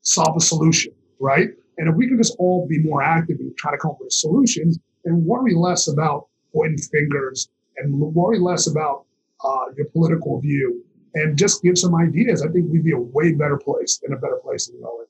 [0.00, 1.50] solve a solution, right?
[1.78, 4.12] And if we can just all be more active and try to come up with
[4.12, 9.04] solutions and worry less about pointing fingers and worry less about
[9.44, 10.82] uh, your political view
[11.14, 14.16] and just give some ideas, I think we'd be a way better place and a
[14.16, 15.06] better place than going.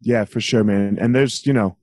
[0.00, 0.98] Yeah, for sure, man.
[1.00, 1.76] And there's, you know,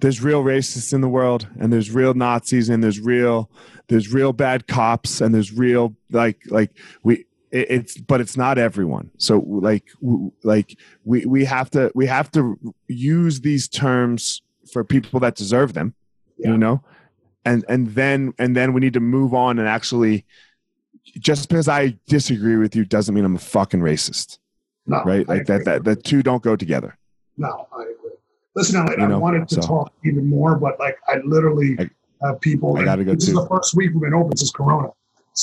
[0.00, 3.50] there's real racists in the world and there's real Nazis and there's real
[3.88, 6.70] there's real bad cops and there's real like like
[7.02, 9.10] we it's but it's not everyone.
[9.18, 14.42] So like w- like we we have to we have to use these terms
[14.72, 15.94] for people that deserve them,
[16.38, 16.50] Yeah.
[16.52, 16.82] you know?
[17.44, 20.24] And and then and then we need to move on and actually
[21.18, 24.38] just because I disagree with you doesn't mean I'm a fucking racist,
[24.86, 25.24] No, right?
[25.28, 25.72] I Like that agree.
[25.72, 26.96] that the two don't go together.
[27.36, 28.10] No, I agree.
[28.54, 31.90] Listen, You I know, wanted to so- talk even more, but like I literally I-
[32.28, 32.76] have people.
[32.76, 34.90] I gotta go This is the first week we've been open since Corona.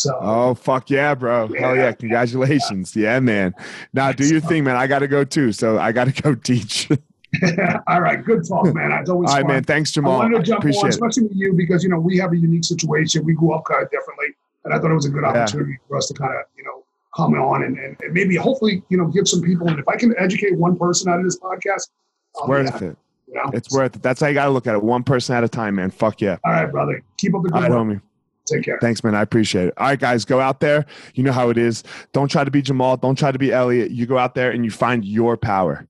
[0.01, 1.47] So Oh fuck yeah, bro!
[1.47, 1.83] Hell Yeah.
[1.83, 1.91] yeah!
[1.93, 3.53] Congratulations, yeah, man.
[3.93, 4.75] Now do your thing, man.
[4.75, 6.89] I got to go too, so I got to go teach.
[7.87, 8.91] all right, good talk, man.
[8.93, 9.51] It's always All right, fun.
[9.51, 9.63] man.
[9.63, 10.13] Thanks, Jamal.
[10.13, 10.89] I wanted to jump on, Appreciate it.
[10.89, 13.25] especially with you, because you know we have a unique situation.
[13.25, 14.27] We grew up kind of differently,
[14.63, 15.29] and I thought it was a good Yeah.
[15.43, 16.83] opportunity for us to kind of you know
[17.15, 19.67] come on and, and, and maybe hopefully you know give some people.
[19.67, 21.89] And if I can educate one person out of this podcast,
[22.41, 22.97] I'll Worth happy, it.
[23.27, 23.49] You know?
[23.53, 24.01] It's worth it.
[24.01, 24.81] That's how you got to look at it.
[24.81, 25.91] One person at a time, man.
[25.91, 26.37] Fuck yeah.
[26.45, 27.03] All right, brother.
[27.17, 27.79] Keep up the good right, work.
[27.79, 28.01] homie.
[28.47, 28.79] Take care.
[28.81, 29.13] Thanks, man.
[29.13, 29.73] I appreciate it.
[29.77, 30.85] All right, guys, go out there.
[31.15, 31.83] You know how it is.
[32.13, 32.97] Don't try to be Jamal.
[32.97, 33.91] Don't try to be Elliot.
[33.91, 35.87] You go out there and you find your power.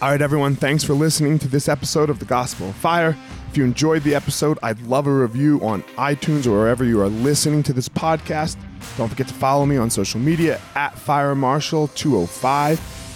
[0.00, 0.54] All right, everyone.
[0.54, 3.16] Thanks for listening to this episode of The Gospel of Fire.
[3.50, 7.08] If you enjoyed the episode, I'd love a review on iTunes or wherever you are
[7.08, 8.56] listening to this podcast.
[8.96, 12.97] Don't forget to follow me on social media at FireMarshal205.